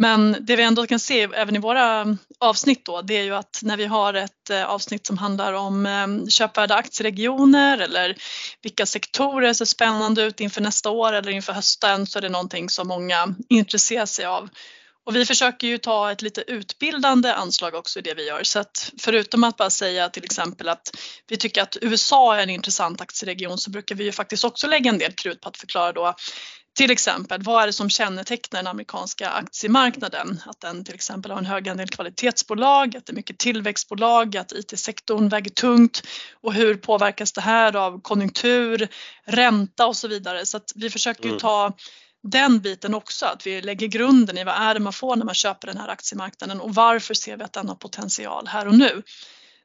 Men 0.00 0.36
det 0.40 0.56
vi 0.56 0.62
ändå 0.62 0.86
kan 0.86 0.98
se 0.98 1.22
även 1.22 1.56
i 1.56 1.58
våra 1.58 2.00
mm, 2.00 2.18
avsnitt 2.38 2.84
då, 2.84 3.02
det 3.02 3.16
är 3.16 3.22
ju 3.22 3.34
att 3.34 3.60
när 3.62 3.76
vi 3.76 3.84
har 3.84 4.14
ett 4.14 4.50
eh, 4.50 4.64
avsnitt 4.64 5.06
som 5.06 5.18
handlar 5.18 5.52
om 5.52 5.86
mm, 5.86 6.30
köpvärda 6.30 6.74
aktieregioner 6.74 7.78
eller 7.78 8.16
vilka 8.62 8.86
sektorer 8.86 9.52
ser 9.52 9.64
spännande 9.64 10.22
ut 10.22 10.40
inför 10.40 10.60
nästa 10.60 10.90
år 10.90 11.12
eller 11.12 11.30
inför 11.30 11.52
hösten 11.52 12.06
så 12.06 12.18
är 12.18 12.22
det 12.22 12.28
någonting 12.28 12.70
som 12.70 12.88
många 12.88 13.34
intresserar 13.48 14.06
sig 14.06 14.24
av. 14.24 14.48
Och 15.06 15.16
vi 15.16 15.26
försöker 15.26 15.66
ju 15.66 15.78
ta 15.78 16.12
ett 16.12 16.22
lite 16.22 16.40
utbildande 16.46 17.32
anslag 17.32 17.74
också 17.74 17.98
i 17.98 18.02
det 18.02 18.14
vi 18.14 18.26
gör 18.26 18.44
så 18.44 18.58
att 18.58 18.92
förutom 18.98 19.44
att 19.44 19.56
bara 19.56 19.70
säga 19.70 20.08
till 20.08 20.24
exempel 20.24 20.68
att 20.68 20.96
vi 21.28 21.36
tycker 21.36 21.62
att 21.62 21.76
USA 21.80 22.36
är 22.36 22.42
en 22.42 22.50
intressant 22.50 23.00
aktieregion 23.00 23.58
så 23.58 23.70
brukar 23.70 23.94
vi 23.94 24.04
ju 24.04 24.12
faktiskt 24.12 24.44
också 24.44 24.66
lägga 24.66 24.90
en 24.90 24.98
del 24.98 25.12
krut 25.12 25.40
på 25.40 25.48
att 25.48 25.56
förklara 25.56 25.92
då 25.92 26.14
till 26.76 26.90
exempel, 26.90 27.42
vad 27.42 27.62
är 27.62 27.66
det 27.66 27.72
som 27.72 27.90
kännetecknar 27.90 28.58
den 28.58 28.66
amerikanska 28.66 29.30
aktiemarknaden? 29.30 30.40
Att 30.46 30.60
den 30.60 30.84
till 30.84 30.94
exempel 30.94 31.30
har 31.30 31.38
en 31.38 31.46
hög 31.46 31.68
andel 31.68 31.88
kvalitetsbolag, 31.88 32.96
att 32.96 33.06
det 33.06 33.12
är 33.12 33.14
mycket 33.14 33.38
tillväxtbolag, 33.38 34.36
att 34.36 34.52
IT-sektorn 34.52 35.28
väger 35.28 35.50
tungt 35.50 36.02
och 36.40 36.54
hur 36.54 36.74
påverkas 36.74 37.32
det 37.32 37.40
här 37.40 37.76
av 37.76 38.00
konjunktur, 38.00 38.88
ränta 39.24 39.86
och 39.86 39.96
så 39.96 40.08
vidare. 40.08 40.46
Så 40.46 40.56
att 40.56 40.72
vi 40.74 40.90
försöker 40.90 41.28
mm. 41.28 41.38
ta 41.38 41.72
den 42.22 42.60
biten 42.60 42.94
också, 42.94 43.26
att 43.26 43.46
vi 43.46 43.62
lägger 43.62 43.86
grunden 43.86 44.38
i 44.38 44.44
vad 44.44 44.54
är 44.54 44.74
det 44.74 44.80
man 44.80 44.92
får 44.92 45.16
när 45.16 45.24
man 45.24 45.34
köper 45.34 45.66
den 45.66 45.76
här 45.76 45.88
aktiemarknaden 45.88 46.60
och 46.60 46.74
varför 46.74 47.14
ser 47.14 47.36
vi 47.36 47.44
att 47.44 47.52
den 47.52 47.68
har 47.68 47.74
potential 47.74 48.46
här 48.46 48.66
och 48.68 48.74
nu. 48.78 49.02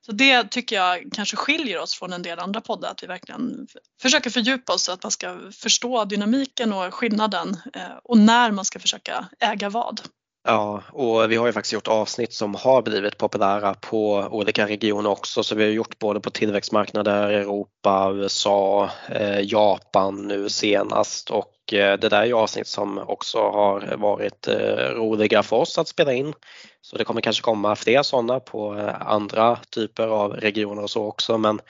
Så 0.06 0.12
det 0.12 0.44
tycker 0.52 0.76
jag 0.76 1.04
kanske 1.12 1.36
skiljer 1.36 1.80
oss 1.80 1.96
från 1.96 2.14
en 2.14 2.22
del 2.22 2.40
andra 2.40 2.62
poddar, 2.62 2.92
att 2.92 3.04
vi 3.04 3.08
verkligen 3.08 3.68
försöker 4.02 4.30
fördjupa 4.30 4.74
oss 4.74 4.84
så 4.84 4.92
att 4.92 5.04
man 5.04 5.12
ska 5.12 5.38
förstå 5.52 6.06
dynamiken 6.06 6.74
och 6.74 6.94
skillnaden 6.94 7.58
eh, 7.74 7.82
och 8.04 8.18
när 8.18 8.52
man 8.52 8.66
ska 8.66 8.80
försöka 8.80 9.26
äga 9.40 9.70
vad. 9.70 10.02
Ja, 10.48 10.84
och 10.92 11.32
vi 11.32 11.36
har 11.36 11.46
ju 11.46 11.54
faktiskt 11.54 11.74
gjort 11.74 11.88
avsnitt 11.88 12.34
som 12.34 12.56
har 12.56 12.82
blivit 12.82 13.18
populära 13.18 13.74
på 13.74 14.28
olika 14.32 14.68
regioner 14.68 15.10
också. 15.10 15.44
Så 15.44 15.56
vi 15.56 15.64
har 15.64 15.72
gjort 15.72 16.00
både 16.00 16.20
på 16.20 16.30
tillväxtmarknader, 16.30 17.30
Europa, 17.30 18.12
USA, 18.14 18.90
eh, 19.10 19.40
Japan 19.40 20.28
nu 20.28 20.50
senast 20.50 21.30
och 21.30 21.55
Eh, 21.74 21.98
det 22.00 22.10
där 22.10 22.22
är 22.22 22.25
ju 22.25 22.34
avsnitt 22.34 22.67
som 22.67 22.98
också 22.98 23.38
har 23.38 23.95
varit 23.98 24.48
eh, 24.48 24.89
roliga 24.95 25.43
för 25.43 25.55
oss 25.55 25.77
att 25.77 25.88
spela 25.88 26.13
in. 26.13 26.34
Så 26.81 26.98
det 26.98 27.03
kommer 27.03 27.22
kanske 27.22 27.43
komma 27.43 27.75
fler 27.75 28.03
sådana 28.03 28.39
på 28.39 28.75
eh, 28.75 29.01
andra 29.01 29.60
typer 29.69 30.07
av 30.07 30.34
regioner 30.34 30.84
och 30.84 30.89
så 30.89 31.05
också 31.05 31.38
men 31.38 31.62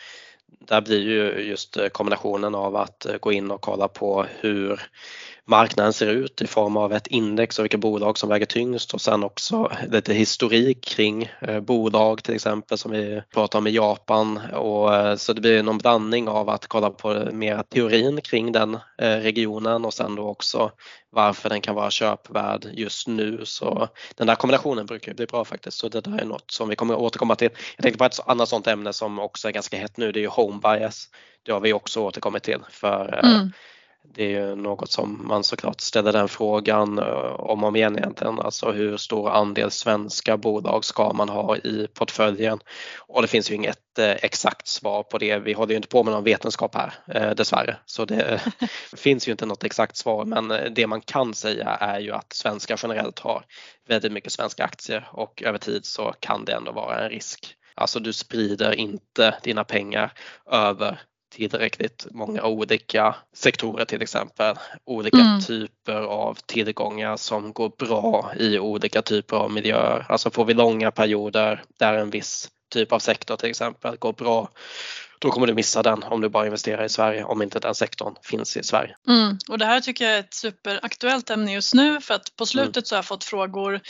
där 0.59 0.81
blir 0.81 1.01
ju 1.01 1.49
just 1.49 1.77
kombinationen 1.91 2.55
av 2.55 2.75
att 2.75 3.05
gå 3.19 3.31
in 3.31 3.51
och 3.51 3.61
kolla 3.61 3.87
på 3.87 4.25
hur 4.39 4.81
marknaden 5.47 5.93
ser 5.93 6.07
ut 6.07 6.41
i 6.41 6.47
form 6.47 6.77
av 6.77 6.93
ett 6.93 7.07
index 7.07 7.59
och 7.59 7.65
vilka 7.65 7.77
bolag 7.77 8.17
som 8.17 8.29
väger 8.29 8.45
tyngst 8.45 8.93
och 8.93 9.01
sen 9.01 9.23
också 9.23 9.71
lite 9.91 10.13
historik 10.13 10.85
kring 10.85 11.29
eh, 11.41 11.59
bolag 11.59 12.23
till 12.23 12.35
exempel 12.35 12.77
som 12.77 12.91
vi 12.91 13.21
pratar 13.33 13.59
om 13.59 13.67
i 13.67 13.71
Japan. 13.71 14.39
Och 14.53 14.95
eh, 14.95 15.15
så 15.15 15.33
det 15.33 15.41
blir 15.41 15.63
någon 15.63 15.77
blandning 15.77 16.27
av 16.27 16.49
att 16.49 16.67
kolla 16.67 16.89
på 16.89 17.29
mer 17.31 17.63
teorin 17.63 18.21
kring 18.21 18.51
den 18.51 18.73
eh, 19.01 19.17
regionen 19.17 19.85
och 19.85 19.93
sen 19.93 20.15
då 20.15 20.27
också 20.27 20.71
varför 21.09 21.49
den 21.49 21.61
kan 21.61 21.75
vara 21.75 21.91
köpvärd 21.91 22.67
just 22.73 23.07
nu. 23.07 23.41
Så 23.43 23.87
den 24.15 24.27
där 24.27 24.35
kombinationen 24.35 24.85
brukar 24.85 25.13
bli 25.13 25.25
bra 25.25 25.45
faktiskt. 25.45 25.77
Så 25.77 25.89
det 25.89 26.01
där 26.01 26.21
är 26.21 26.25
något 26.25 26.51
som 26.51 26.69
vi 26.69 26.75
kommer 26.75 26.95
återkomma 26.95 27.35
till. 27.35 27.49
Jag 27.75 27.83
tänkte 27.83 27.97
på 27.97 28.05
ett 28.05 28.19
annat 28.25 28.49
sånt 28.49 28.67
ämne 28.67 28.93
som 28.93 29.19
också 29.19 29.47
är 29.47 29.51
ganska 29.51 29.77
hett 29.77 29.97
nu. 29.97 30.11
Det 30.11 30.19
är 30.19 30.21
ju 30.21 30.27
home 30.27 30.59
bias. 30.63 31.09
Det 31.43 31.51
har 31.51 31.59
vi 31.59 31.73
också 31.73 32.01
återkommit 32.01 32.43
till 32.43 32.59
för 32.69 33.19
mm 33.23 33.51
det 34.13 34.24
är 34.24 34.29
ju 34.29 34.55
något 34.55 34.91
som 34.91 35.27
man 35.27 35.43
såklart 35.43 35.81
ställer 35.81 36.13
den 36.13 36.27
frågan 36.27 37.00
eh, 37.00 37.05
om 37.39 37.63
och 37.63 37.67
om 37.67 37.75
igen 37.75 37.97
egentligen. 37.97 38.39
Alltså 38.39 38.71
hur 38.71 38.97
stor 38.97 39.29
andel 39.29 39.71
svenska 39.71 40.38
bolag 40.38 40.85
ska 40.85 41.13
man 41.13 41.29
ha 41.29 41.57
i 41.57 41.88
portföljen? 41.93 42.59
Och 43.00 43.21
det 43.21 43.27
finns 43.27 43.51
ju 43.51 43.55
inget 43.55 44.00
eh, 44.00 44.12
exakt 44.12 44.67
svar 44.67 45.03
på 45.03 45.17
det. 45.17 45.38
Vi 45.38 45.53
håller 45.53 45.71
ju 45.71 45.75
inte 45.75 45.88
på 45.88 46.03
med 46.03 46.13
någon 46.13 46.24
vetenskap 46.24 46.75
här 46.75 46.93
eh, 47.07 47.31
dessvärre. 47.31 47.77
Så 47.85 48.05
det 48.05 48.41
finns 48.97 49.27
ju 49.27 49.31
inte 49.31 49.45
något 49.45 49.63
exakt 49.63 49.97
svar 49.97 50.25
men 50.25 50.74
det 50.75 50.88
man 50.88 51.01
kan 51.01 51.33
säga 51.33 51.69
är 51.69 52.00
ju 52.00 52.12
att 52.12 52.33
svenskar 52.33 52.79
generellt 52.83 53.19
har 53.19 53.45
väldigt 53.88 54.12
mycket 54.12 54.31
svenska 54.31 54.63
aktier 54.63 55.07
och 55.12 55.43
över 55.43 55.57
tid 55.57 55.85
så 55.85 56.13
kan 56.19 56.45
det 56.45 56.53
ändå 56.53 56.71
vara 56.71 57.03
en 57.03 57.09
risk. 57.09 57.55
Alltså 57.75 58.00
du 58.00 58.13
sprider 58.13 58.71
inte 58.71 59.35
dina 59.43 59.63
pengar 59.63 60.13
över 60.51 61.01
tillräckligt 61.36 62.08
många 62.12 62.44
olika 62.44 63.15
sektorer 63.34 63.86
till 63.86 64.01
exempel. 64.01 64.56
Olika 64.86 65.18
mm. 65.18 65.42
typer 65.42 66.01
av 66.01 66.38
tillgångar 66.46 67.18
som 67.18 67.54
går 67.54 67.72
bra 67.77 68.32
i 68.39 68.60
olika 68.60 69.01
typer 69.01 69.38
av 69.38 69.51
miljöer. 69.51 70.06
Alltså 70.10 70.32
får 70.32 70.46
vi 70.46 70.54
långa 70.54 70.92
perioder 70.92 71.63
där 71.80 71.94
en 71.94 72.10
viss 72.10 72.50
typ 72.74 72.92
av 72.92 73.00
sektor 73.00 73.36
till 73.36 73.50
exempel 73.50 73.96
går 73.98 74.13
bra 74.13 74.50
då 75.20 75.32
kommer 75.32 75.48
du 75.48 75.54
missa 75.54 75.84
den 75.84 76.04
om 76.04 76.22
du 76.22 76.30
bara 76.30 76.46
investerar 76.46 76.84
i 76.84 76.89
Sverige 76.89 77.24
om 77.24 77.42
inte 77.42 77.60
den 77.60 77.75
sektorn 77.75 78.15
finns 78.24 78.58
i 78.58 78.63
Sverige. 78.63 78.96
Mm. 79.08 79.38
Och 79.50 79.58
det 79.58 79.65
här 79.65 79.82
tycker 79.82 80.06
jag 80.06 80.13
är 80.13 80.20
ett 80.20 80.34
superaktuellt 80.34 81.30
ämne 81.30 81.54
just 81.54 81.74
nu 81.74 82.01
för 82.01 82.13
att 82.13 82.36
på 82.36 82.46
slutet 82.46 82.75
mm. 82.75 82.86
så 82.86 82.96
har 82.96 82.98
jag 82.98 83.06
fått 83.06 83.24
frågor 83.24 83.82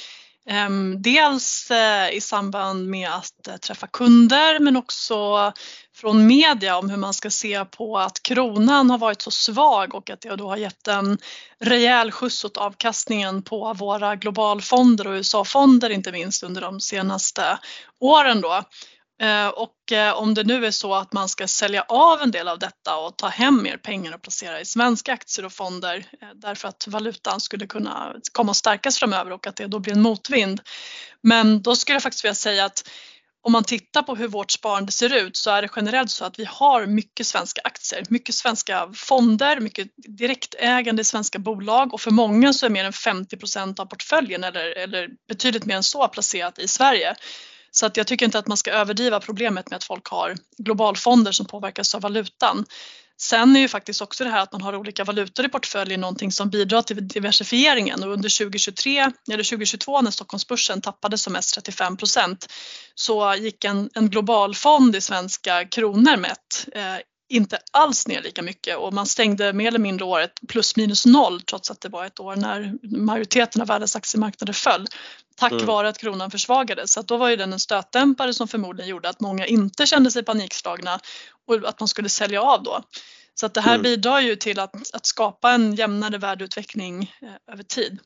Ehm, 0.50 1.02
dels 1.02 1.72
eh, 1.72 2.10
i 2.10 2.22
samband 2.22 2.90
med 2.90 3.10
att 3.10 3.48
eh, 3.48 3.56
träffa 3.58 3.88
kunder 3.88 4.60
men 4.60 4.78
också 4.78 5.52
från 5.96 6.28
media 6.28 6.78
om 6.78 6.90
hur 6.90 6.98
man 6.98 7.14
ska 7.14 7.30
se 7.30 7.66
på 7.66 7.98
att 7.98 8.24
kronan 8.24 8.90
har 8.90 8.98
varit 8.98 9.22
så 9.22 9.32
svag 9.32 9.96
och 9.96 10.10
att 10.10 10.22
det 10.22 10.36
då 10.36 10.50
har 10.50 10.58
gett 10.58 10.88
en 10.88 11.18
rejäl 11.60 12.12
skjuts 12.12 12.46
åt 12.46 12.58
avkastningen 12.58 13.42
på 13.42 13.74
våra 13.74 14.16
globalfonder 14.16 15.08
och 15.08 15.14
USA-fonder 15.14 15.90
inte 15.90 16.12
minst 16.12 16.44
under 16.44 16.62
de 16.62 16.80
senaste 16.80 17.60
åren 18.00 18.42
då. 18.42 18.64
Eh, 19.22 19.48
och 19.48 19.92
eh, 19.92 20.14
om 20.14 20.34
det 20.34 20.44
nu 20.44 20.66
är 20.66 20.72
så 20.72 20.96
att 20.96 21.14
man 21.14 21.30
ska 21.30 21.48
sälja 21.48 21.82
av 21.82 22.22
en 22.22 22.32
del 22.32 22.48
av 22.48 22.60
detta 22.60 22.98
och 22.98 23.18
ta 23.18 23.28
hem 23.28 23.64
mer 23.64 23.78
pengar 23.78 24.16
och 24.16 24.22
placera 24.22 24.62
i 24.62 24.66
svenska 24.66 25.14
aktier 25.14 25.46
och 25.46 25.54
fonder 25.54 26.06
eh, 26.22 26.28
därför 26.36 26.68
att 26.68 26.88
valutan 26.88 27.40
skulle 27.40 27.68
kunna 27.68 28.14
komma 28.32 28.52
att 28.52 28.58
stärkas 28.58 29.00
framöver 29.00 29.32
och 29.32 29.48
att 29.48 29.56
det 29.56 29.68
då 29.68 29.80
blir 29.80 29.94
en 29.94 30.02
motvind. 30.02 30.62
Men 31.22 31.62
då 31.62 31.76
skulle 31.76 31.96
jag 31.96 32.04
faktiskt 32.04 32.24
vilja 32.24 32.36
säga 32.36 32.66
att 32.66 32.90
om 33.42 33.52
man 33.52 33.64
tittar 33.64 34.02
på 34.02 34.16
hur 34.16 34.28
vårt 34.28 34.52
sparande 34.52 34.92
ser 34.92 35.14
ut 35.14 35.38
så 35.38 35.52
är 35.52 35.62
det 35.62 35.70
generellt 35.76 36.12
så 36.12 36.26
att 36.26 36.40
vi 36.40 36.46
har 36.46 36.86
mycket 36.86 37.28
svenska 37.28 37.62
aktier, 37.64 38.04
mycket 38.10 38.36
svenska 38.36 38.90
fonder, 38.94 39.60
mycket 39.60 39.88
direktägande 39.96 41.02
i 41.02 41.06
svenska 41.06 41.40
bolag 41.40 41.94
och 41.94 42.02
för 42.02 42.12
många 42.12 42.54
så 42.54 42.66
är 42.66 42.70
mer 42.70 42.86
än 42.86 42.92
50% 42.92 43.80
av 43.80 43.86
portföljen 43.86 44.44
eller, 44.44 44.78
eller 44.78 45.10
betydligt 45.28 45.66
mer 45.66 45.76
än 45.76 45.84
så 45.84 46.08
placerat 46.08 46.60
i 46.60 46.68
Sverige. 46.68 47.16
Så 47.76 47.86
att 47.86 47.98
jag 47.98 48.08
tycker 48.08 48.26
inte 48.26 48.40
att 48.40 48.48
man 48.48 48.58
ska 48.58 48.72
överdriva 48.72 49.20
problemet 49.20 49.70
med 49.70 49.78
att 49.78 49.84
folk 49.84 50.08
har 50.08 50.36
globalfonder 50.58 51.32
som 51.32 51.46
påverkas 51.46 51.96
av 51.96 52.02
valutan. 52.02 52.66
Sen 53.18 53.56
är 53.56 53.60
ju 53.60 53.68
faktiskt 53.68 54.02
också 54.02 54.24
det 54.24 54.30
här 54.30 54.42
att 54.42 54.52
man 54.52 54.62
har 54.62 54.76
olika 54.76 55.04
valutor 55.04 55.46
i 55.46 55.50
portföljen 55.50 56.02
någonting 56.02 56.32
som 56.32 56.50
bidrar 56.50 56.82
till 56.82 57.08
diversifieringen. 57.08 58.04
Och 58.04 58.14
under 58.14 58.38
2023 58.38 59.12
eller 59.32 59.44
2022 59.44 60.02
när 60.02 60.12
Stockholmsbörsen 60.12 60.82
tappade 60.82 61.18
som 61.18 61.34
mest 61.34 61.56
35 61.56 61.98
procent 61.98 62.48
så 62.96 63.36
gick 63.36 63.64
en, 63.64 63.90
en 63.94 64.10
globalfond 64.10 64.96
i 64.96 65.02
svenska 65.02 65.66
kronor 65.66 66.18
mätt 66.18 66.68
eh, 66.76 66.98
inte 67.30 67.60
alls 67.72 68.08
ner 68.08 68.22
lika 68.22 68.42
mycket. 68.42 68.78
Och 68.78 68.94
man 68.94 69.06
stängde 69.06 69.54
mer 69.54 69.68
eller 69.68 69.80
mindre 69.80 70.06
året 70.06 70.32
plus 70.48 70.76
minus 70.76 71.06
noll 71.06 71.42
trots 71.42 71.72
att 71.72 71.82
det 71.82 71.90
var 71.90 72.06
ett 72.06 72.20
år 72.20 72.36
när 72.36 72.74
majoriteten 72.98 73.62
av 73.62 73.68
världens 73.68 73.96
aktiemarknader 73.96 74.54
föll 74.54 74.88
tack 75.36 75.52
mm. 75.52 75.66
vare 75.66 75.90
att 75.90 75.98
kronan 75.98 76.32
försvagades. 76.32 76.92
Så 76.92 77.02
då 77.02 77.18
var 77.18 77.30
ju 77.30 77.36
den 77.36 77.54
en 77.54 77.60
stötdämpare 77.60 78.34
som 78.34 78.48
förmodligen 78.48 78.90
gjorde 78.90 79.10
att 79.10 79.20
många 79.20 79.46
inte 79.46 79.86
kände 79.86 80.12
sig 80.12 80.24
panikslagna 80.24 81.00
och 81.48 81.70
att 81.70 81.80
man 81.80 81.88
skulle 81.88 82.10
sälja 82.10 82.42
av 82.42 82.64
då. 82.64 82.84
Så 83.34 83.46
att 83.46 83.54
det 83.54 83.62
här 83.62 83.76
mm. 83.76 83.84
bidrar 83.84 84.20
ju 84.20 84.36
till 84.36 84.60
att, 84.60 84.94
att 84.94 85.06
skapa 85.06 85.52
en 85.52 85.76
jämnare 85.76 86.18
värdeutveckling 86.18 87.16
eh, 87.22 87.54
över 87.54 87.64
tid. 87.64 88.00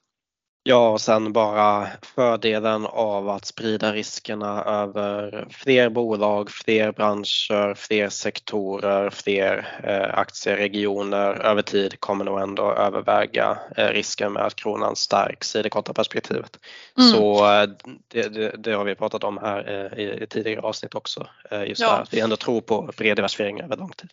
Ja, 0.63 0.89
och 0.89 1.02
sen 1.02 1.34
bara 1.34 1.88
fördelen 2.02 2.86
av 2.86 3.30
att 3.30 3.45
sprida 3.45 3.93
riskerna 3.93 4.63
över 4.63 5.48
fler 5.52 5.89
bolag, 5.89 6.50
fler 6.52 6.91
branscher, 6.91 7.74
fler 7.74 8.10
sektorer, 8.10 9.10
fler 9.10 9.80
eh, 9.84 10.19
aktieregioner 10.19 11.34
över 11.34 11.62
tid 11.62 12.00
kommer 12.00 12.26
nog 12.26 12.39
ändå 12.39 12.74
överväga 12.74 13.58
eh, 13.78 13.88
risken 13.88 14.34
med 14.34 14.43
att 14.43 14.56
kronan 14.56 14.95
stärks 14.95 15.56
i 15.56 15.62
det 15.62 15.69
korta 15.69 15.93
perspektivet. 15.93 16.60
Mm. 16.98 17.12
Så 17.12 17.54
eh, 17.54 17.69
det, 18.08 18.30
det, 18.30 18.56
det, 18.58 18.72
har 18.72 18.84
vi 18.84 18.95
pratat 18.95 19.24
om 19.24 19.38
här 19.38 20.00
i, 20.00 20.24
i 20.24 20.28
tidigare 20.28 20.62
avsnitt 20.62 20.95
också, 20.95 21.28
just 21.65 21.82
ja. 21.82 21.88
det 21.88 21.93
här 21.93 22.02
att 22.02 22.13
vi 22.13 22.19
ändå 22.19 22.36
tror 22.36 22.62
på 22.62 22.91
bred 22.98 23.17
diversifiering 23.17 23.62
över 23.62 23.78
lång 23.78 23.91
tid. 23.91 24.10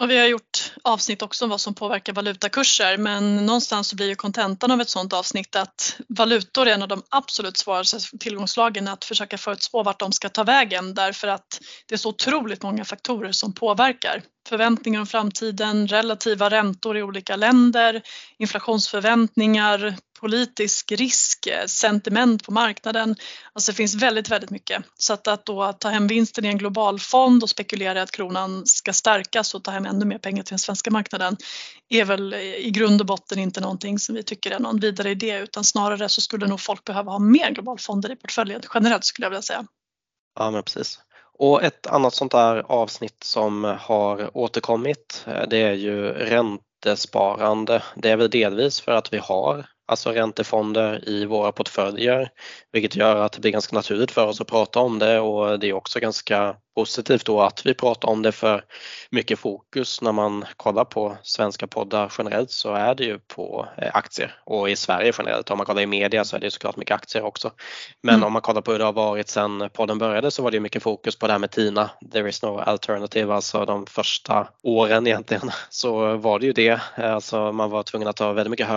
Och 0.00 0.10
vi 0.10 0.18
har 0.18 0.26
gjort 0.26 0.72
avsnitt 0.82 1.22
också 1.22 1.44
om 1.44 1.50
vad 1.50 1.60
som 1.60 1.74
påverkar 1.74 2.12
valutakurser 2.12 2.96
men 2.96 3.36
någonstans 3.46 3.88
så 3.88 3.96
blir 3.96 4.08
ju 4.08 4.14
kontentan 4.14 4.70
av 4.70 4.80
ett 4.80 4.88
sådant 4.88 5.12
avsnitt 5.12 5.56
att 5.56 6.00
valutor 6.08 6.68
är 6.68 6.74
en 6.74 6.82
av 6.82 6.88
de 6.88 7.02
absolut 7.08 7.56
svåraste 7.56 8.18
tillgångslagen 8.18 8.88
att 8.88 9.04
försöka 9.04 9.38
förutspå 9.38 9.82
vart 9.82 10.00
de 10.00 10.12
ska 10.12 10.28
ta 10.28 10.44
vägen 10.44 10.94
därför 10.94 11.28
att 11.28 11.60
det 11.86 11.94
är 11.94 11.98
så 11.98 12.08
otroligt 12.08 12.62
många 12.62 12.84
faktorer 12.84 13.32
som 13.32 13.54
påverkar. 13.54 14.22
Förväntningar 14.48 15.00
om 15.00 15.06
framtiden, 15.06 15.88
relativa 15.88 16.50
räntor 16.50 16.96
i 16.96 17.02
olika 17.02 17.36
länder, 17.36 18.02
inflationsförväntningar, 18.38 19.96
politisk 20.20 20.92
risk, 20.92 21.46
eh, 21.46 21.66
sentiment 21.66 22.44
på 22.44 22.52
marknaden. 22.52 23.16
Alltså 23.52 23.72
det 23.72 23.76
finns 23.76 23.94
väldigt, 23.94 24.28
väldigt 24.28 24.50
mycket. 24.50 24.84
Så 24.98 25.12
att, 25.12 25.28
att 25.28 25.46
då 25.46 25.72
ta 25.72 25.88
hem 25.88 26.06
vinsten 26.06 26.44
i 26.44 26.48
en 26.48 26.58
global 26.58 27.00
fond 27.00 27.42
och 27.42 27.50
spekulera 27.50 27.98
i 27.98 28.02
att 28.02 28.10
kronan 28.10 28.66
ska 28.66 28.92
stärkas 28.92 29.54
och 29.54 29.64
ta 29.64 29.70
hem 29.70 29.86
ännu 29.86 30.04
mer 30.04 30.18
pengar 30.18 30.42
till 30.42 30.52
den 30.52 30.58
svenska 30.58 30.90
marknaden 30.90 31.36
är 31.88 32.04
väl 32.04 32.32
eh, 32.32 32.40
i 32.40 32.70
grund 32.70 33.00
och 33.00 33.06
botten 33.06 33.38
inte 33.38 33.60
någonting 33.60 33.98
som 33.98 34.14
vi 34.14 34.22
tycker 34.22 34.50
är 34.50 34.58
någon 34.58 34.80
vidare 34.80 35.10
idé 35.10 35.38
utan 35.38 35.64
snarare 35.64 36.08
så 36.08 36.20
skulle 36.20 36.46
nog 36.46 36.60
folk 36.60 36.84
behöva 36.84 37.12
ha 37.12 37.18
mer 37.18 37.50
globalfonder 37.50 38.12
i 38.12 38.16
portföljen 38.16 38.60
generellt 38.74 39.04
skulle 39.04 39.24
jag 39.24 39.30
vilja 39.30 39.42
säga. 39.42 39.66
Ja 40.38 40.50
men 40.50 40.62
precis. 40.62 41.00
Och 41.38 41.62
ett 41.62 41.86
annat 41.86 42.14
sånt 42.14 42.32
där 42.32 42.64
avsnitt 42.68 43.24
som 43.24 43.64
har 43.80 44.36
återkommit 44.36 45.24
eh, 45.26 45.48
det 45.50 45.62
är 45.62 45.72
ju 45.72 46.12
räntesparande. 46.12 47.82
Det 47.94 48.10
är 48.10 48.16
väl 48.16 48.30
delvis 48.30 48.80
för 48.80 48.92
att 48.92 49.12
vi 49.12 49.18
har 49.18 49.66
alltså 49.88 50.10
räntefonder 50.10 51.08
i 51.08 51.24
våra 51.24 51.52
portföljer, 51.52 52.28
vilket 52.72 52.96
gör 52.96 53.16
att 53.16 53.32
det 53.32 53.40
blir 53.40 53.52
ganska 53.52 53.76
naturligt 53.76 54.10
för 54.10 54.26
oss 54.26 54.40
att 54.40 54.46
prata 54.46 54.80
om 54.80 54.98
det 54.98 55.20
och 55.20 55.58
det 55.58 55.68
är 55.68 55.72
också 55.72 56.00
ganska 56.00 56.56
positivt 56.78 57.24
då 57.26 57.40
att 57.40 57.66
vi 57.66 57.74
pratar 57.74 58.08
om 58.08 58.22
det 58.22 58.32
för 58.32 58.64
mycket 59.10 59.38
fokus 59.38 60.02
när 60.02 60.12
man 60.12 60.44
kollar 60.56 60.84
på 60.84 61.16
svenska 61.22 61.66
poddar 61.66 62.12
generellt 62.18 62.50
så 62.50 62.74
är 62.74 62.94
det 62.94 63.04
ju 63.04 63.18
på 63.18 63.68
eh, 63.78 63.90
aktier 63.94 64.34
och 64.44 64.70
i 64.70 64.76
Sverige 64.76 65.12
generellt. 65.18 65.50
Om 65.50 65.58
man 65.58 65.66
kollar 65.66 65.82
i 65.82 65.86
media 65.86 66.24
så 66.24 66.36
är 66.36 66.40
det 66.40 66.50
såklart 66.50 66.76
mycket 66.76 66.94
aktier 66.94 67.22
också. 67.22 67.52
Men 68.02 68.14
mm. 68.14 68.26
om 68.26 68.32
man 68.32 68.42
kollar 68.42 68.60
på 68.60 68.72
hur 68.72 68.78
det 68.78 68.84
har 68.84 68.92
varit 68.92 69.28
sedan 69.28 69.70
podden 69.72 69.98
började 69.98 70.30
så 70.30 70.42
var 70.42 70.50
det 70.50 70.60
mycket 70.60 70.82
fokus 70.82 71.18
på 71.18 71.26
det 71.26 71.32
här 71.32 71.38
med 71.38 71.50
TINA, 71.50 71.90
there 72.12 72.28
is 72.28 72.42
no 72.42 72.58
alternative, 72.58 73.34
alltså 73.34 73.64
de 73.64 73.86
första 73.86 74.48
åren 74.62 75.06
egentligen 75.06 75.50
så 75.70 76.16
var 76.16 76.38
det 76.38 76.46
ju 76.46 76.52
det. 76.52 76.80
Alltså 76.96 77.52
man 77.52 77.70
var 77.70 77.82
tvungen 77.82 78.08
att 78.08 78.16
ta 78.16 78.32
väldigt 78.32 78.50
mycket, 78.50 78.68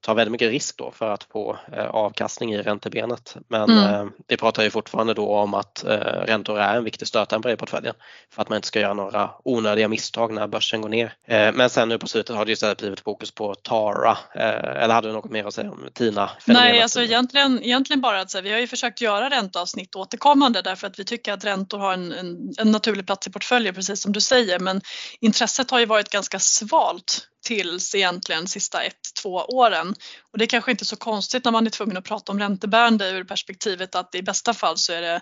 ta 0.00 0.14
väldigt 0.14 0.32
mycket 0.32 0.51
risk 0.52 0.76
då 0.76 0.90
för 0.90 1.10
att 1.10 1.24
få 1.24 1.58
eh, 1.72 1.86
avkastning 1.86 2.54
i 2.54 2.62
räntebenet. 2.62 3.36
Men 3.48 3.70
mm. 3.70 4.12
vi 4.28 4.36
pratar 4.36 4.62
ju 4.62 4.70
fortfarande 4.70 5.14
då 5.14 5.34
om 5.34 5.54
att 5.54 5.84
räntor 6.26 6.58
är 6.58 6.76
en 6.76 6.84
viktig 6.84 7.08
stötdämpare 7.08 7.52
i 7.52 7.56
portföljen 7.56 7.94
för 8.34 8.42
att 8.42 8.48
man 8.48 8.56
inte 8.56 8.68
ska 8.68 8.80
göra 8.80 8.94
några 8.94 9.30
onödiga 9.44 9.88
misstag 9.88 10.32
när 10.32 10.46
börsen 10.46 10.80
går 10.80 10.88
ner. 10.88 11.14
Eh, 11.26 11.52
men 11.52 11.70
sen 11.70 11.88
nu 11.88 11.98
på 11.98 12.06
slutet 12.06 12.36
har 12.36 12.44
det 12.44 12.52
istället 12.52 12.78
blivit 12.78 13.00
fokus 13.00 13.30
på 13.30 13.54
Tara. 13.54 14.18
Eh, 14.34 14.82
eller 14.82 14.94
hade 14.94 15.08
du 15.08 15.12
något 15.12 15.30
mer 15.30 15.44
att 15.44 15.54
säga 15.54 15.70
om 15.70 15.88
Tina? 15.94 16.30
Nej, 16.46 16.80
alltså 16.80 17.02
egentligen, 17.02 17.62
egentligen 17.62 18.00
bara 18.00 18.20
att 18.20 18.30
säga, 18.30 18.42
vi 18.42 18.52
har 18.52 18.58
ju 18.58 18.66
försökt 18.66 19.00
göra 19.00 19.30
ränteavsnitt 19.30 19.96
återkommande 19.96 20.62
därför 20.62 20.86
att 20.86 20.98
vi 20.98 21.04
tycker 21.04 21.32
att 21.32 21.44
räntor 21.44 21.78
har 21.78 21.92
en, 21.92 22.12
en, 22.12 22.52
en 22.58 22.70
naturlig 22.70 23.06
plats 23.06 23.26
i 23.26 23.30
portföljen 23.30 23.74
precis 23.74 24.02
som 24.02 24.12
du 24.12 24.20
säger 24.20 24.58
men 24.58 24.80
intresset 25.20 25.70
har 25.70 25.78
ju 25.78 25.86
varit 25.86 26.10
ganska 26.10 26.38
svalt 26.38 27.28
tills 27.42 27.94
egentligen 27.94 28.48
sista 28.48 28.82
ett, 28.82 29.14
två 29.22 29.34
åren. 29.34 29.94
Och 30.32 30.38
det 30.38 30.44
är 30.44 30.46
kanske 30.46 30.70
inte 30.70 30.84
så 30.84 30.96
konstigt 30.96 31.44
när 31.44 31.52
man 31.52 31.66
är 31.66 31.70
tvungen 31.70 31.96
att 31.96 32.04
prata 32.04 32.32
om 32.32 32.38
räntebärande 32.38 33.10
ur 33.10 33.24
perspektivet 33.24 33.94
att 33.94 34.14
i 34.14 34.22
bästa 34.22 34.54
fall 34.54 34.78
så 34.78 34.92
är 34.92 35.02
det 35.02 35.20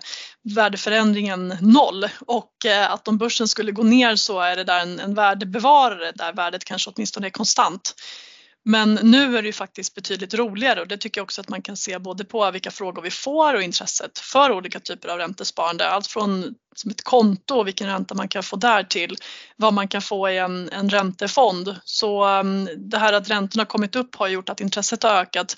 värdeförändringen 0.55 1.57
noll 1.61 2.09
och 2.19 2.65
eh, 2.65 2.91
att 2.91 3.07
om 3.07 3.17
börsen 3.17 3.47
skulle 3.47 3.71
gå 3.71 3.83
ner 3.83 4.15
så 4.15 4.39
är 4.39 4.55
det 4.55 4.63
där 4.63 4.79
en, 4.79 4.99
en 4.99 5.13
värdebevarare 5.13 6.11
där 6.15 6.33
värdet 6.33 6.65
kanske 6.65 6.91
åtminstone 6.95 7.27
är 7.27 7.31
konstant. 7.31 7.95
Men 8.65 8.93
nu 8.93 9.37
är 9.37 9.41
det 9.41 9.47
ju 9.47 9.53
faktiskt 9.53 9.95
betydligt 9.95 10.33
roligare 10.33 10.81
och 10.81 10.87
det 10.87 10.97
tycker 10.97 11.19
jag 11.19 11.23
också 11.23 11.41
att 11.41 11.49
man 11.49 11.61
kan 11.61 11.77
se 11.77 11.99
både 11.99 12.25
på 12.25 12.51
vilka 12.51 12.71
frågor 12.71 13.01
vi 13.01 13.11
får 13.11 13.53
och 13.53 13.61
intresset 13.61 14.19
för 14.19 14.51
olika 14.51 14.79
typer 14.79 15.09
av 15.09 15.17
räntesparande. 15.17 15.89
Allt 15.89 16.07
från 16.07 16.55
som 16.75 16.91
ett 16.91 17.03
konto 17.03 17.55
och 17.55 17.67
vilken 17.67 17.87
ränta 17.87 18.15
man 18.15 18.27
kan 18.27 18.43
få 18.43 18.55
där 18.55 18.83
till 18.83 19.15
vad 19.55 19.73
man 19.73 19.87
kan 19.87 20.01
få 20.01 20.29
i 20.29 20.37
en, 20.37 20.69
en 20.69 20.89
räntefond. 20.89 21.75
Så 21.83 22.39
um, 22.39 22.69
det 22.77 22.97
här 22.97 23.13
att 23.13 23.29
räntorna 23.29 23.65
kommit 23.65 23.95
upp 23.95 24.15
har 24.15 24.27
gjort 24.27 24.49
att 24.49 24.61
intresset 24.61 25.03
har 25.03 25.11
ökat 25.11 25.55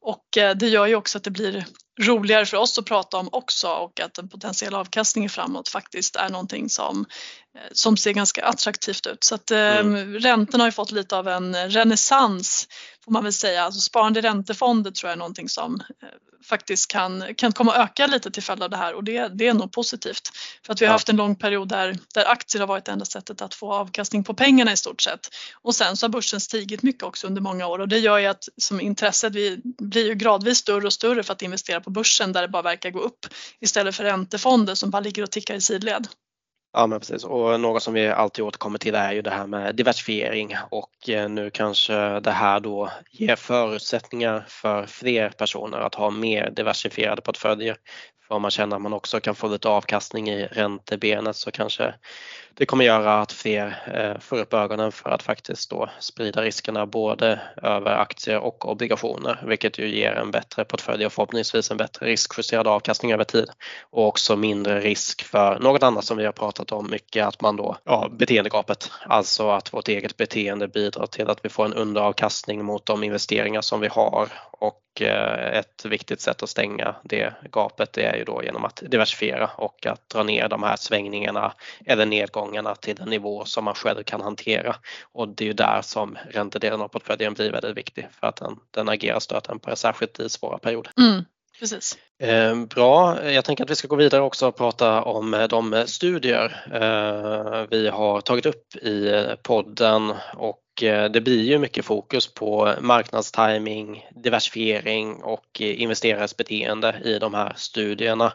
och 0.00 0.38
eh, 0.38 0.56
det 0.56 0.68
gör 0.68 0.86
ju 0.86 0.94
också 0.94 1.18
att 1.18 1.24
det 1.24 1.30
blir 1.30 1.66
roligare 1.98 2.46
för 2.46 2.56
oss 2.56 2.78
att 2.78 2.84
prata 2.84 3.16
om 3.16 3.28
också 3.32 3.68
och 3.68 4.00
att 4.00 4.18
en 4.18 4.28
potentiell 4.28 4.74
avkastning 4.74 5.28
framåt 5.28 5.68
faktiskt 5.68 6.16
är 6.16 6.28
någonting 6.28 6.68
som, 6.68 7.06
eh, 7.54 7.60
som 7.72 7.96
ser 7.96 8.12
ganska 8.12 8.44
attraktivt 8.44 9.06
ut. 9.06 9.24
Så 9.24 9.34
att 9.34 9.50
mm. 9.50 9.94
eh, 9.94 10.20
räntorna 10.20 10.64
har 10.64 10.68
ju 10.68 10.72
fått 10.72 10.90
lite 10.90 11.16
av 11.16 11.28
en 11.28 11.70
renässans 11.70 12.68
får 13.08 13.12
man 13.12 13.24
väl 13.24 13.32
säga. 13.32 13.62
Alltså 13.62 13.80
sparande 13.80 14.20
i 14.20 14.22
räntefonder 14.22 14.90
tror 14.90 15.08
jag 15.08 15.12
är 15.12 15.18
någonting 15.18 15.48
som 15.48 15.74
eh, 15.74 16.08
faktiskt 16.44 16.90
kan, 16.90 17.34
kan 17.34 17.52
komma 17.52 17.72
att 17.72 17.90
öka 17.90 18.06
lite 18.06 18.30
till 18.30 18.42
följd 18.42 18.62
av 18.62 18.70
det 18.70 18.76
här 18.76 18.94
och 18.94 19.04
det, 19.04 19.28
det 19.28 19.46
är 19.46 19.54
nog 19.54 19.72
positivt. 19.72 20.30
För 20.66 20.72
att 20.72 20.82
vi 20.82 20.86
har 20.86 20.92
haft 20.92 21.08
en 21.08 21.16
lång 21.16 21.36
period 21.36 21.68
där, 21.68 21.96
där 22.14 22.30
aktier 22.30 22.60
har 22.60 22.66
varit 22.66 22.84
det 22.84 22.92
enda 22.92 23.04
sättet 23.04 23.42
att 23.42 23.54
få 23.54 23.72
avkastning 23.72 24.24
på 24.24 24.34
pengarna 24.34 24.72
i 24.72 24.76
stort 24.76 25.02
sett. 25.02 25.28
Och 25.62 25.74
sen 25.74 25.96
så 25.96 26.06
har 26.06 26.10
börsen 26.10 26.40
stigit 26.40 26.82
mycket 26.82 27.02
också 27.02 27.26
under 27.26 27.42
många 27.42 27.66
år 27.66 27.78
och 27.78 27.88
det 27.88 27.98
gör 27.98 28.18
ju 28.18 28.26
att 28.26 28.48
som 28.56 28.80
intresset 28.80 29.34
vi 29.34 29.60
blir 29.78 30.06
ju 30.06 30.14
gradvis 30.14 30.58
större 30.58 30.86
och 30.86 30.92
större 30.92 31.22
för 31.22 31.32
att 31.32 31.42
investera 31.42 31.80
på 31.80 31.90
börsen 31.90 32.32
där 32.32 32.42
det 32.42 32.48
bara 32.48 32.62
verkar 32.62 32.90
gå 32.90 33.00
upp 33.00 33.26
istället 33.60 33.94
för 33.94 34.04
räntefonder 34.04 34.74
som 34.74 34.90
bara 34.90 35.00
ligger 35.00 35.22
och 35.22 35.30
tickar 35.30 35.54
i 35.54 35.60
sidled. 35.60 36.08
Ja 36.78 36.86
men 36.86 37.00
precis 37.00 37.24
och 37.24 37.60
något 37.60 37.82
som 37.82 37.94
vi 37.94 38.08
alltid 38.08 38.44
återkommer 38.44 38.78
till 38.78 38.94
är 38.94 39.12
ju 39.12 39.22
det 39.22 39.30
här 39.30 39.46
med 39.46 39.76
diversifiering 39.76 40.56
och 40.70 41.08
eh, 41.08 41.28
nu 41.28 41.50
kanske 41.50 42.20
det 42.20 42.30
här 42.30 42.60
då 42.60 42.90
ger 43.10 43.36
förutsättningar 43.36 44.44
för 44.48 44.86
fler 44.86 45.30
personer 45.30 45.78
att 45.78 45.94
ha 45.94 46.10
mer 46.10 46.50
diversifierade 46.50 47.22
portföljer. 47.22 47.76
För 48.28 48.34
om 48.34 48.42
man 48.42 48.50
känner 48.50 48.76
att 48.76 48.82
man 48.82 48.92
också 48.92 49.20
kan 49.20 49.34
få 49.34 49.48
lite 49.48 49.68
avkastning 49.68 50.30
i 50.30 50.46
räntebenet 50.46 51.36
så 51.36 51.50
kanske 51.50 51.94
det 52.54 52.66
kommer 52.66 52.84
göra 52.84 53.20
att 53.20 53.32
fler 53.32 53.66
eh, 53.94 54.20
får 54.20 54.38
upp 54.38 54.54
ögonen 54.54 54.92
för 54.92 55.10
att 55.10 55.22
faktiskt 55.22 55.70
då 55.70 55.90
sprida 56.00 56.42
riskerna 56.42 56.86
både 56.86 57.40
över 57.62 57.90
aktier 57.90 58.38
och 58.38 58.68
obligationer 58.70 59.42
vilket 59.46 59.78
ju 59.78 59.88
ger 59.88 60.12
en 60.12 60.30
bättre 60.30 60.64
portfölj 60.64 61.06
och 61.06 61.12
förhoppningsvis 61.12 61.70
en 61.70 61.76
bättre 61.76 62.06
riskjusterad 62.06 62.66
avkastning 62.66 63.12
över 63.12 63.24
tid 63.24 63.50
och 63.90 64.06
också 64.06 64.36
mindre 64.36 64.80
risk 64.80 65.22
för 65.22 65.58
något 65.58 65.82
annat 65.82 66.04
som 66.04 66.16
vi 66.16 66.24
har 66.24 66.32
pratat 66.32 66.72
om 66.72 66.90
mycket 66.90 67.26
att 67.26 67.40
man 67.40 67.56
då, 67.56 67.76
ja 67.84 68.08
beteendegapet, 68.12 68.90
alltså 69.06 69.50
att 69.50 69.72
vårt 69.72 69.88
eget 69.88 70.16
beteende 70.16 70.68
bidrar 70.68 71.06
till 71.06 71.30
att 71.30 71.44
vi 71.44 71.48
får 71.48 71.64
en 71.64 71.74
underavkastning 71.74 72.64
mot 72.64 72.86
de 72.86 73.04
investeringar 73.04 73.60
som 73.60 73.80
vi 73.80 73.88
har 73.88 74.28
och 74.52 74.80
ett 75.00 75.84
viktigt 75.84 76.20
sätt 76.20 76.42
att 76.42 76.48
stänga 76.48 76.96
det 77.02 77.34
gapet 77.52 77.98
är 77.98 78.16
ju 78.16 78.24
då 78.24 78.42
genom 78.44 78.64
att 78.64 78.82
diversifiera 78.86 79.50
och 79.56 79.86
att 79.86 80.08
dra 80.08 80.22
ner 80.22 80.48
de 80.48 80.62
här 80.62 80.76
svängningarna 80.76 81.52
eller 81.86 82.06
nedgångarna 82.06 82.74
till 82.74 83.00
en 83.00 83.08
nivå 83.08 83.44
som 83.44 83.64
man 83.64 83.74
själv 83.74 84.02
kan 84.02 84.20
hantera. 84.20 84.76
Och 85.12 85.28
det 85.28 85.44
är 85.44 85.46
ju 85.46 85.52
där 85.52 85.82
som 85.82 86.18
räntedelen 86.30 86.80
av 86.80 86.88
portföljen 86.88 87.34
blir 87.34 87.52
väldigt 87.52 87.76
viktig 87.76 88.08
för 88.20 88.26
att 88.26 88.36
den, 88.36 88.56
den 88.70 88.88
agerar 88.88 89.20
stötdämpare 89.20 89.76
särskilt 89.76 90.20
i 90.20 90.28
svåra 90.28 90.58
perioder. 90.58 90.92
Mm. 90.98 91.24
Precis. 91.58 91.98
Eh, 92.22 92.64
bra, 92.64 93.30
jag 93.30 93.44
tänker 93.44 93.64
att 93.64 93.70
vi 93.70 93.76
ska 93.76 93.88
gå 93.88 93.96
vidare 93.96 94.22
också 94.22 94.48
och 94.48 94.56
prata 94.56 95.02
om 95.02 95.46
de 95.50 95.84
studier 95.86 96.66
eh, 96.72 97.66
vi 97.70 97.88
har 97.88 98.20
tagit 98.20 98.46
upp 98.46 98.76
i 98.76 99.24
podden 99.42 100.14
och 100.36 100.58
Eh, 100.67 100.67
Eh, 100.82 101.04
det 101.04 101.20
blir 101.20 101.42
ju 101.42 101.58
mycket 101.58 101.84
fokus 101.84 102.34
på 102.34 102.74
marknadstiming, 102.80 104.06
diversifiering 104.10 105.22
och 105.22 105.60
eh, 105.60 105.82
investerares 105.82 106.36
beteende 106.36 107.00
i 107.04 107.18
de 107.18 107.34
här 107.34 107.52
studierna 107.56 108.32